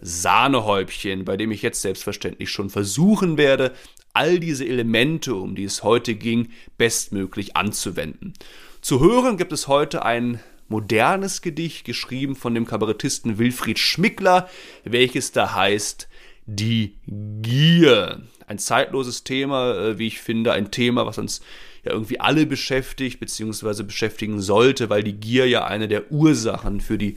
Sahnehäubchen, 0.00 1.24
bei 1.24 1.36
dem 1.36 1.52
ich 1.52 1.62
jetzt 1.62 1.82
selbstverständlich 1.82 2.50
schon 2.50 2.70
versuchen 2.70 3.38
werde, 3.38 3.72
all 4.14 4.40
diese 4.40 4.66
Elemente, 4.66 5.34
um 5.36 5.54
die 5.54 5.62
es 5.62 5.84
heute 5.84 6.16
ging, 6.16 6.50
bestmöglich 6.76 7.56
anzuwenden. 7.56 8.32
Zu 8.80 8.98
hören 9.00 9.36
gibt 9.36 9.52
es 9.52 9.68
heute 9.68 10.04
ein 10.04 10.40
modernes 10.66 11.40
Gedicht, 11.40 11.84
geschrieben 11.84 12.34
von 12.34 12.54
dem 12.54 12.66
Kabarettisten 12.66 13.38
Wilfried 13.38 13.78
Schmickler, 13.78 14.48
welches 14.82 15.30
da 15.30 15.54
heißt 15.54 16.07
Die 16.50 16.96
Gier. 17.06 18.22
Ein 18.46 18.58
zeitloses 18.58 19.22
Thema, 19.22 19.74
äh, 19.76 19.98
wie 19.98 20.06
ich 20.06 20.18
finde, 20.20 20.52
ein 20.52 20.70
Thema, 20.70 21.04
was 21.04 21.18
uns 21.18 21.42
ja 21.84 21.92
irgendwie 21.92 22.20
alle 22.20 22.46
beschäftigt, 22.46 23.20
beziehungsweise 23.20 23.84
beschäftigen 23.84 24.40
sollte, 24.40 24.88
weil 24.88 25.02
die 25.02 25.12
Gier 25.12 25.46
ja 25.46 25.66
eine 25.66 25.88
der 25.88 26.10
Ursachen 26.10 26.80
für 26.80 26.96
die 26.96 27.16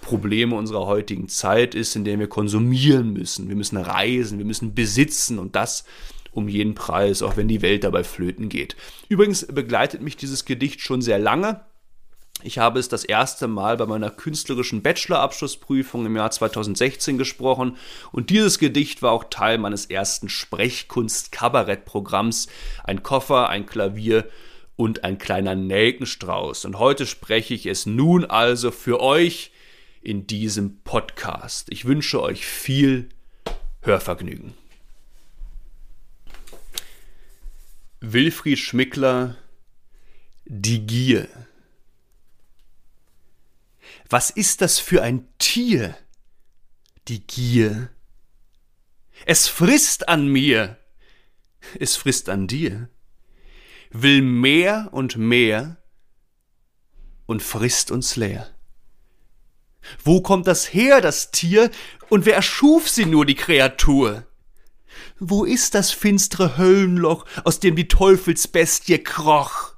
Probleme 0.00 0.56
unserer 0.56 0.86
heutigen 0.86 1.28
Zeit 1.28 1.76
ist, 1.76 1.94
in 1.94 2.04
der 2.04 2.18
wir 2.18 2.26
konsumieren 2.26 3.12
müssen. 3.12 3.48
Wir 3.48 3.54
müssen 3.54 3.76
reisen, 3.76 4.38
wir 4.38 4.44
müssen 4.44 4.74
besitzen 4.74 5.38
und 5.38 5.54
das 5.54 5.84
um 6.32 6.48
jeden 6.48 6.74
Preis, 6.74 7.22
auch 7.22 7.36
wenn 7.36 7.46
die 7.46 7.62
Welt 7.62 7.84
dabei 7.84 8.02
flöten 8.02 8.48
geht. 8.48 8.74
Übrigens 9.08 9.46
begleitet 9.46 10.02
mich 10.02 10.16
dieses 10.16 10.44
Gedicht 10.44 10.80
schon 10.80 11.02
sehr 11.02 11.20
lange. 11.20 11.60
Ich 12.44 12.58
habe 12.58 12.80
es 12.80 12.88
das 12.88 13.04
erste 13.04 13.46
Mal 13.46 13.76
bei 13.76 13.86
meiner 13.86 14.10
künstlerischen 14.10 14.82
Bachelorabschlussprüfung 14.82 16.06
im 16.06 16.16
Jahr 16.16 16.32
2016 16.32 17.16
gesprochen 17.16 17.76
und 18.10 18.30
dieses 18.30 18.58
Gedicht 18.58 19.00
war 19.02 19.12
auch 19.12 19.22
Teil 19.24 19.58
meines 19.58 19.86
ersten 19.86 20.28
Sprechkunst-Kabarett-Programms. 20.28 22.48
Ein 22.82 23.04
Koffer, 23.04 23.48
ein 23.48 23.66
Klavier 23.66 24.28
und 24.76 25.04
ein 25.04 25.18
kleiner 25.18 25.54
Nelkenstrauß. 25.54 26.64
Und 26.64 26.80
heute 26.80 27.06
spreche 27.06 27.54
ich 27.54 27.66
es 27.66 27.86
nun 27.86 28.24
also 28.24 28.72
für 28.72 29.00
euch 29.00 29.52
in 30.00 30.26
diesem 30.26 30.82
Podcast. 30.82 31.68
Ich 31.70 31.84
wünsche 31.84 32.20
euch 32.20 32.44
viel 32.44 33.08
Hörvergnügen. 33.82 34.54
Wilfried 38.00 38.58
Schmickler 38.58 39.36
Die 40.44 40.84
Gier 40.84 41.28
Was 44.12 44.28
ist 44.28 44.60
das 44.60 44.78
für 44.78 45.02
ein 45.02 45.26
Tier? 45.38 45.96
Die 47.08 47.26
Gier. 47.26 47.88
Es 49.24 49.48
frisst 49.48 50.06
an 50.06 50.28
mir, 50.28 50.76
es 51.80 51.96
frisst 51.96 52.28
an 52.28 52.46
dir, 52.46 52.90
will 53.90 54.20
mehr 54.20 54.90
und 54.92 55.16
mehr 55.16 55.78
und 57.24 57.42
frisst 57.42 57.90
uns 57.90 58.16
leer. 58.16 58.54
Wo 60.04 60.20
kommt 60.20 60.46
das 60.46 60.74
her, 60.74 61.00
das 61.00 61.30
Tier, 61.30 61.70
und 62.10 62.26
wer 62.26 62.34
erschuf 62.34 62.90
sie 62.90 63.06
nur, 63.06 63.24
die 63.24 63.34
Kreatur? 63.34 64.26
Wo 65.20 65.46
ist 65.46 65.74
das 65.74 65.90
finstere 65.90 66.58
Höllenloch, 66.58 67.24
aus 67.44 67.60
dem 67.60 67.76
die 67.76 67.88
Teufelsbestie 67.88 69.02
kroch, 69.02 69.72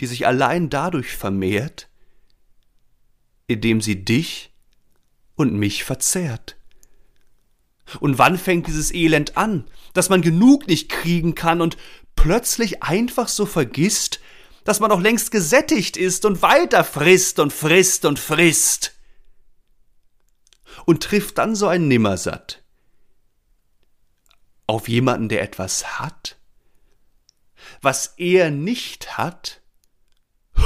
die 0.00 0.06
sich 0.06 0.26
allein 0.26 0.68
dadurch 0.68 1.14
vermehrt, 1.16 1.88
indem 3.46 3.80
sie 3.80 4.04
dich 4.04 4.52
und 5.34 5.54
mich 5.54 5.84
verzehrt? 5.84 6.56
Und 8.00 8.18
wann 8.18 8.38
fängt 8.38 8.66
dieses 8.66 8.92
Elend 8.92 9.36
an, 9.36 9.64
dass 9.92 10.08
man 10.08 10.22
genug 10.22 10.66
nicht 10.66 10.88
kriegen 10.88 11.34
kann 11.34 11.60
und 11.60 11.76
plötzlich 12.16 12.82
einfach 12.82 13.28
so 13.28 13.46
vergisst, 13.46 14.20
dass 14.64 14.80
man 14.80 14.90
doch 14.90 15.00
längst 15.00 15.30
gesättigt 15.30 15.96
ist 15.96 16.24
und 16.24 16.40
weiter 16.40 16.84
frisst 16.84 17.38
und 17.38 17.52
frisst 17.52 18.04
und 18.04 18.18
frisst? 18.18 18.92
Und 20.86 21.02
trifft 21.02 21.38
dann 21.38 21.54
so 21.54 21.68
ein 21.68 21.88
Nimmersatt, 21.88 22.62
auf 24.66 24.88
jemanden, 24.88 25.28
der 25.28 25.42
etwas 25.42 25.98
hat, 25.98 26.36
was 27.80 28.14
er 28.16 28.50
nicht 28.50 29.18
hat 29.18 29.60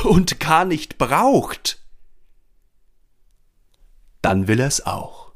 und 0.04 0.40
gar 0.40 0.64
nicht 0.64 0.98
braucht, 0.98 1.77
dann 4.22 4.48
will 4.48 4.60
er's 4.60 4.84
auch. 4.84 5.32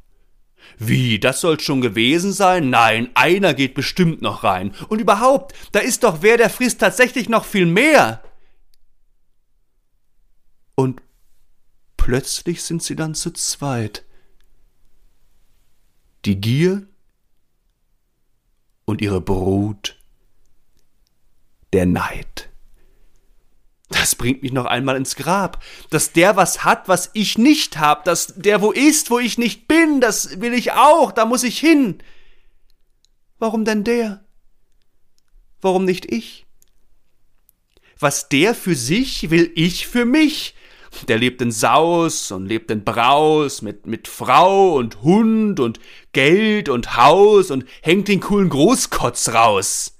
Wie, 0.79 1.19
das 1.19 1.41
soll 1.41 1.61
schon 1.61 1.81
gewesen 1.81 2.33
sein? 2.33 2.71
Nein, 2.71 3.11
einer 3.15 3.55
geht 3.55 3.75
bestimmt 3.75 4.23
noch 4.23 4.43
rein. 4.43 4.75
Und 4.89 5.01
überhaupt, 5.01 5.55
da 5.73 5.81
ist 5.81 6.03
doch 6.03 6.23
wer, 6.23 6.37
der 6.37 6.51
frisst 6.51 6.81
tatsächlich 6.81 7.29
noch 7.29 7.45
viel 7.45 7.67
mehr. 7.67 8.23
Und 10.75 11.03
plötzlich 11.97 12.63
sind 12.63 12.83
sie 12.83 12.97
dann 12.97 13.15
zu 13.15 13.31
zweit. 13.31 14.05
Die 16.25 16.41
Gier 16.41 16.87
und 18.85 19.01
ihre 19.01 19.21
Brut 19.21 19.99
der 21.73 21.87
Neid. 21.87 22.52
Das 23.93 24.15
bringt 24.15 24.43
mich 24.43 24.53
noch 24.53 24.65
einmal 24.65 24.97
ins 24.97 25.17
Grab, 25.17 25.63
dass 25.91 26.13
der 26.13 26.37
was 26.37 26.65
hat, 26.65 26.89
was 26.89 27.11
ich 27.13 27.39
nicht 27.39 27.79
hab, 27.79 28.05
dass 28.05 28.35
der 28.37 28.63
wo 28.63 28.73
ist, 28.73 29.11
wo 29.11 29.19
ich 29.19 29.39
nicht 29.39 29.69
bin, 29.69 30.01
das 30.01 30.41
will 30.41 30.55
ich 30.55 30.73
auch, 30.73 31.13
da 31.13 31.25
muss 31.25 31.43
ich 31.43 31.59
hin. 31.59 31.99
Warum 33.39 33.65
denn 33.65 33.85
der? 33.85 34.25
Warum 35.61 35.85
nicht 35.85 36.11
ich? 36.11 36.47
Was 37.99 38.29
der 38.29 38.55
für 38.55 38.75
sich, 38.75 39.31
will 39.31 39.53
ich 39.55 39.87
für 39.87 40.05
mich. 40.05 40.55
Der 41.09 41.19
lebt 41.19 41.41
in 41.41 41.51
Saus 41.51 42.31
und 42.31 42.47
lebt 42.47 42.71
in 42.71 42.85
Braus 42.85 43.63
mit, 43.63 43.87
mit 43.87 44.09
Frau 44.09 44.75
und 44.75 45.03
Hund 45.03 45.61
und 45.61 45.81
Geld 46.13 46.69
und 46.69 46.97
Haus 46.97 47.51
und 47.51 47.65
hängt 47.83 48.09
den 48.09 48.21
coolen 48.21 48.49
Großkotz 48.49 49.31
raus. 49.31 49.99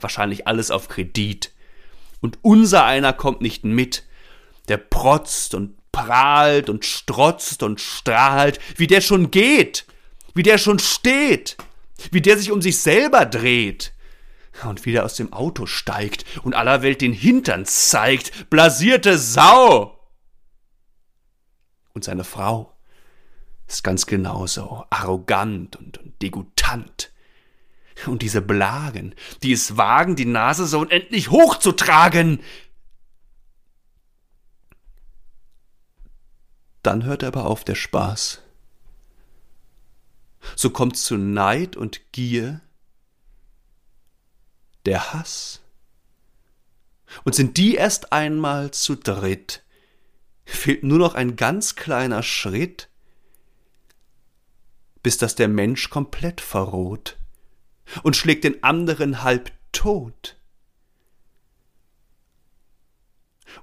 Wahrscheinlich 0.00 0.46
alles 0.46 0.70
auf 0.70 0.88
Kredit. 0.88 1.53
Und 2.24 2.38
unser 2.40 2.86
einer 2.86 3.12
kommt 3.12 3.42
nicht 3.42 3.64
mit. 3.64 4.02
Der 4.68 4.78
protzt 4.78 5.54
und 5.54 5.76
prahlt 5.92 6.70
und 6.70 6.86
strotzt 6.86 7.62
und 7.62 7.82
strahlt, 7.82 8.58
wie 8.78 8.86
der 8.86 9.02
schon 9.02 9.30
geht, 9.30 9.84
wie 10.32 10.42
der 10.42 10.56
schon 10.56 10.78
steht, 10.78 11.58
wie 12.12 12.22
der 12.22 12.38
sich 12.38 12.50
um 12.50 12.62
sich 12.62 12.78
selber 12.78 13.26
dreht 13.26 13.92
und 14.62 14.86
wieder 14.86 15.04
aus 15.04 15.16
dem 15.16 15.34
Auto 15.34 15.66
steigt 15.66 16.24
und 16.44 16.54
aller 16.54 16.80
Welt 16.80 17.02
den 17.02 17.12
Hintern 17.12 17.66
zeigt, 17.66 18.48
blasierte 18.48 19.18
Sau. 19.18 20.00
Und 21.92 22.04
seine 22.04 22.24
Frau 22.24 22.72
ist 23.68 23.84
ganz 23.84 24.06
genauso 24.06 24.86
arrogant 24.88 25.76
und, 25.76 25.98
und 25.98 26.22
degutant. 26.22 27.12
Und 28.06 28.22
diese 28.22 28.42
Blagen, 28.42 29.14
die 29.42 29.52
es 29.52 29.76
wagen, 29.76 30.16
die 30.16 30.24
Nase 30.24 30.66
so 30.66 30.80
unendlich 30.80 31.30
hochzutragen. 31.30 32.40
Dann 36.82 37.04
hört 37.04 37.24
aber 37.24 37.46
auf 37.46 37.64
der 37.64 37.76
Spaß. 37.76 38.42
So 40.56 40.70
kommt 40.70 40.96
zu 40.96 41.16
Neid 41.16 41.76
und 41.76 42.12
Gier 42.12 42.60
der 44.84 45.14
Hass. 45.14 45.62
Und 47.24 47.34
sind 47.34 47.56
die 47.56 47.76
erst 47.76 48.12
einmal 48.12 48.72
zu 48.72 48.96
dritt, 48.96 49.62
fehlt 50.44 50.82
nur 50.82 50.98
noch 50.98 51.14
ein 51.14 51.36
ganz 51.36 51.76
kleiner 51.76 52.22
Schritt, 52.22 52.90
bis 55.02 55.16
dass 55.16 55.36
der 55.36 55.48
Mensch 55.48 55.88
komplett 55.88 56.40
verroht 56.40 57.16
und 58.02 58.16
schlägt 58.16 58.44
den 58.44 58.62
anderen 58.62 59.22
halb 59.22 59.52
tot. 59.72 60.36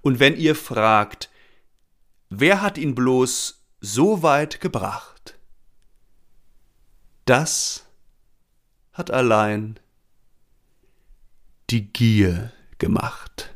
Und 0.02 0.20
wenn 0.20 0.38
ihr 0.38 0.56
fragt, 0.56 1.30
wer 2.30 2.62
hat 2.62 2.78
ihn 2.78 2.96
bloß 2.96 3.62
so 3.82 4.24
weit 4.24 4.62
gebracht? 4.62 5.38
Das 7.26 7.86
hat 8.94 9.12
allein 9.12 9.80
die 11.70 11.92
Gier 11.92 12.52
gemacht. 12.78 13.51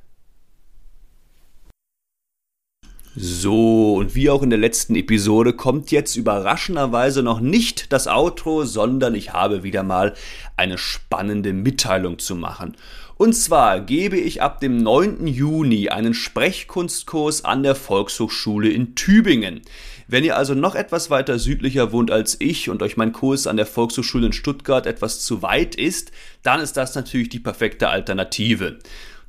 So, 3.17 3.93
und 3.93 4.13
wie 4.13 4.29
auch 4.29 4.43
in 4.43 4.49
der 4.49 4.59
letzten 4.59 4.93
Episode 4.95 5.53
kommt 5.53 5.89
jetzt 5.89 6.17
überraschenderweise 6.17 7.23
noch 7.23 7.39
nicht 7.39 7.93
das 7.93 8.07
Outro, 8.07 8.65
sondern 8.65 9.15
ich 9.15 9.31
habe 9.31 9.63
wieder 9.63 9.83
mal 9.83 10.13
eine 10.57 10.77
spannende 10.77 11.53
Mitteilung 11.53 12.19
zu 12.19 12.35
machen. 12.35 12.75
Und 13.15 13.31
zwar 13.33 13.79
gebe 13.79 14.17
ich 14.17 14.41
ab 14.41 14.59
dem 14.59 14.75
9. 14.75 15.27
Juni 15.27 15.87
einen 15.87 16.13
Sprechkunstkurs 16.13 17.45
an 17.45 17.63
der 17.63 17.75
Volkshochschule 17.75 18.69
in 18.69 18.95
Tübingen. 18.95 19.61
Wenn 20.09 20.25
ihr 20.25 20.35
also 20.35 20.53
noch 20.53 20.75
etwas 20.75 21.09
weiter 21.09 21.39
südlicher 21.39 21.93
wohnt 21.93 22.11
als 22.11 22.35
ich 22.39 22.69
und 22.69 22.83
euch 22.83 22.97
mein 22.97 23.13
Kurs 23.13 23.47
an 23.47 23.55
der 23.55 23.65
Volkshochschule 23.65 24.25
in 24.25 24.33
Stuttgart 24.33 24.85
etwas 24.85 25.21
zu 25.21 25.41
weit 25.41 25.75
ist, 25.75 26.11
dann 26.43 26.59
ist 26.59 26.75
das 26.75 26.93
natürlich 26.95 27.29
die 27.29 27.39
perfekte 27.39 27.87
Alternative. 27.87 28.79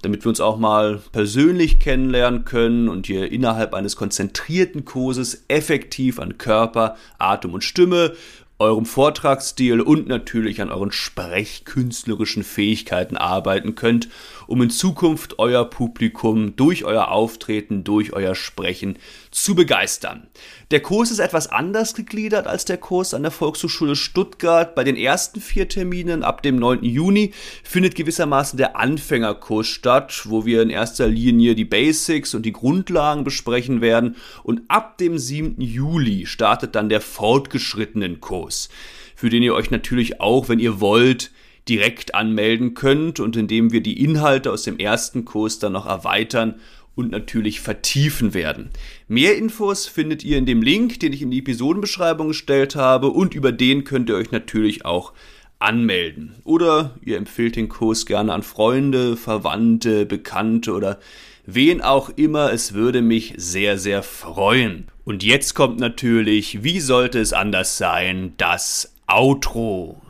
Damit 0.02 0.24
wir 0.24 0.28
uns 0.28 0.40
auch 0.40 0.58
mal 0.58 1.00
persönlich 1.12 1.78
kennenlernen 1.78 2.44
können 2.44 2.88
und 2.88 3.08
ihr 3.08 3.30
innerhalb 3.32 3.74
eines 3.74 3.96
konzentrierten 3.96 4.84
Kurses 4.84 5.44
effektiv 5.48 6.18
an 6.20 6.38
Körper, 6.38 6.96
Atem 7.18 7.54
und 7.54 7.64
Stimme 7.64 8.12
eurem 8.58 8.86
Vortragsstil 8.86 9.82
und 9.82 10.08
natürlich 10.08 10.62
an 10.62 10.70
euren 10.70 10.90
sprechkünstlerischen 10.90 12.42
Fähigkeiten 12.42 13.16
arbeiten 13.16 13.74
könnt, 13.74 14.08
um 14.46 14.62
in 14.62 14.70
Zukunft 14.70 15.38
euer 15.38 15.66
Publikum 15.66 16.56
durch 16.56 16.84
euer 16.84 17.08
Auftreten, 17.08 17.84
durch 17.84 18.14
euer 18.14 18.34
Sprechen 18.34 18.98
zu 19.36 19.54
begeistern. 19.54 20.28
Der 20.70 20.80
Kurs 20.80 21.10
ist 21.10 21.18
etwas 21.18 21.48
anders 21.48 21.94
gegliedert 21.94 22.46
als 22.46 22.64
der 22.64 22.78
Kurs 22.78 23.12
an 23.12 23.22
der 23.22 23.30
Volkshochschule 23.30 23.94
Stuttgart. 23.94 24.74
Bei 24.74 24.82
den 24.82 24.96
ersten 24.96 25.42
vier 25.42 25.68
Terminen 25.68 26.22
ab 26.22 26.42
dem 26.42 26.56
9. 26.56 26.82
Juni 26.82 27.32
findet 27.62 27.94
gewissermaßen 27.94 28.56
der 28.56 28.76
Anfängerkurs 28.76 29.66
statt, 29.66 30.22
wo 30.24 30.46
wir 30.46 30.62
in 30.62 30.70
erster 30.70 31.06
Linie 31.06 31.54
die 31.54 31.66
Basics 31.66 32.34
und 32.34 32.46
die 32.46 32.52
Grundlagen 32.52 33.24
besprechen 33.24 33.82
werden. 33.82 34.16
Und 34.42 34.62
ab 34.68 34.96
dem 34.96 35.18
7. 35.18 35.60
Juli 35.60 36.24
startet 36.24 36.74
dann 36.74 36.88
der 36.88 37.02
fortgeschrittenen 37.02 38.20
Kurs, 38.20 38.70
für 39.14 39.28
den 39.28 39.42
ihr 39.42 39.54
euch 39.54 39.70
natürlich 39.70 40.18
auch, 40.18 40.48
wenn 40.48 40.60
ihr 40.60 40.80
wollt, 40.80 41.30
direkt 41.68 42.14
anmelden 42.14 42.74
könnt 42.74 43.20
und 43.20 43.36
indem 43.36 43.72
wir 43.72 43.82
die 43.82 44.02
Inhalte 44.02 44.52
aus 44.52 44.62
dem 44.62 44.78
ersten 44.78 45.24
Kurs 45.24 45.58
dann 45.58 45.72
noch 45.72 45.86
erweitern 45.86 46.54
und 46.96 47.12
natürlich 47.12 47.60
vertiefen 47.60 48.34
werden. 48.34 48.70
Mehr 49.06 49.36
Infos 49.36 49.86
findet 49.86 50.24
ihr 50.24 50.38
in 50.38 50.46
dem 50.46 50.62
Link, 50.62 50.98
den 50.98 51.12
ich 51.12 51.22
in 51.22 51.30
die 51.30 51.38
Episodenbeschreibung 51.38 52.28
gestellt 52.28 52.74
habe 52.74 53.10
und 53.10 53.34
über 53.34 53.52
den 53.52 53.84
könnt 53.84 54.08
ihr 54.08 54.16
euch 54.16 54.32
natürlich 54.32 54.84
auch 54.84 55.12
anmelden. 55.58 56.34
Oder 56.42 56.96
ihr 57.04 57.16
empfehlt 57.18 57.54
den 57.54 57.68
Kurs 57.68 58.06
gerne 58.06 58.32
an 58.32 58.42
Freunde, 58.42 59.16
Verwandte, 59.16 60.06
Bekannte 60.06 60.72
oder 60.72 60.98
wen 61.44 61.80
auch 61.82 62.10
immer. 62.16 62.52
Es 62.52 62.74
würde 62.74 63.02
mich 63.02 63.34
sehr, 63.36 63.78
sehr 63.78 64.02
freuen. 64.02 64.88
Und 65.04 65.22
jetzt 65.22 65.54
kommt 65.54 65.78
natürlich, 65.78 66.64
wie 66.64 66.80
sollte 66.80 67.20
es 67.20 67.32
anders 67.32 67.78
sein, 67.78 68.32
das 68.38 68.94
Outro. 69.06 70.02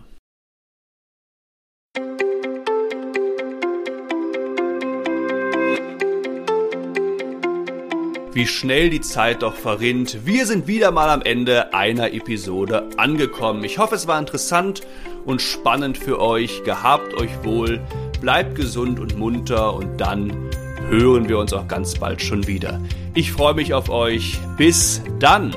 Wie 8.36 8.46
schnell 8.46 8.90
die 8.90 9.00
Zeit 9.00 9.42
doch 9.42 9.54
verrinnt. 9.54 10.26
Wir 10.26 10.44
sind 10.44 10.66
wieder 10.66 10.90
mal 10.90 11.08
am 11.08 11.22
Ende 11.22 11.72
einer 11.72 12.12
Episode 12.12 12.86
angekommen. 12.98 13.64
Ich 13.64 13.78
hoffe, 13.78 13.94
es 13.94 14.06
war 14.06 14.18
interessant 14.18 14.82
und 15.24 15.40
spannend 15.40 15.96
für 15.96 16.20
euch. 16.20 16.62
Gehabt 16.62 17.14
euch 17.14 17.30
wohl, 17.44 17.80
bleibt 18.20 18.54
gesund 18.54 19.00
und 19.00 19.16
munter 19.16 19.72
und 19.72 19.98
dann 20.02 20.50
hören 20.90 21.30
wir 21.30 21.38
uns 21.38 21.54
auch 21.54 21.66
ganz 21.66 21.94
bald 21.94 22.20
schon 22.20 22.46
wieder. 22.46 22.78
Ich 23.14 23.32
freue 23.32 23.54
mich 23.54 23.72
auf 23.72 23.88
euch. 23.88 24.38
Bis 24.58 25.00
dann! 25.18 25.54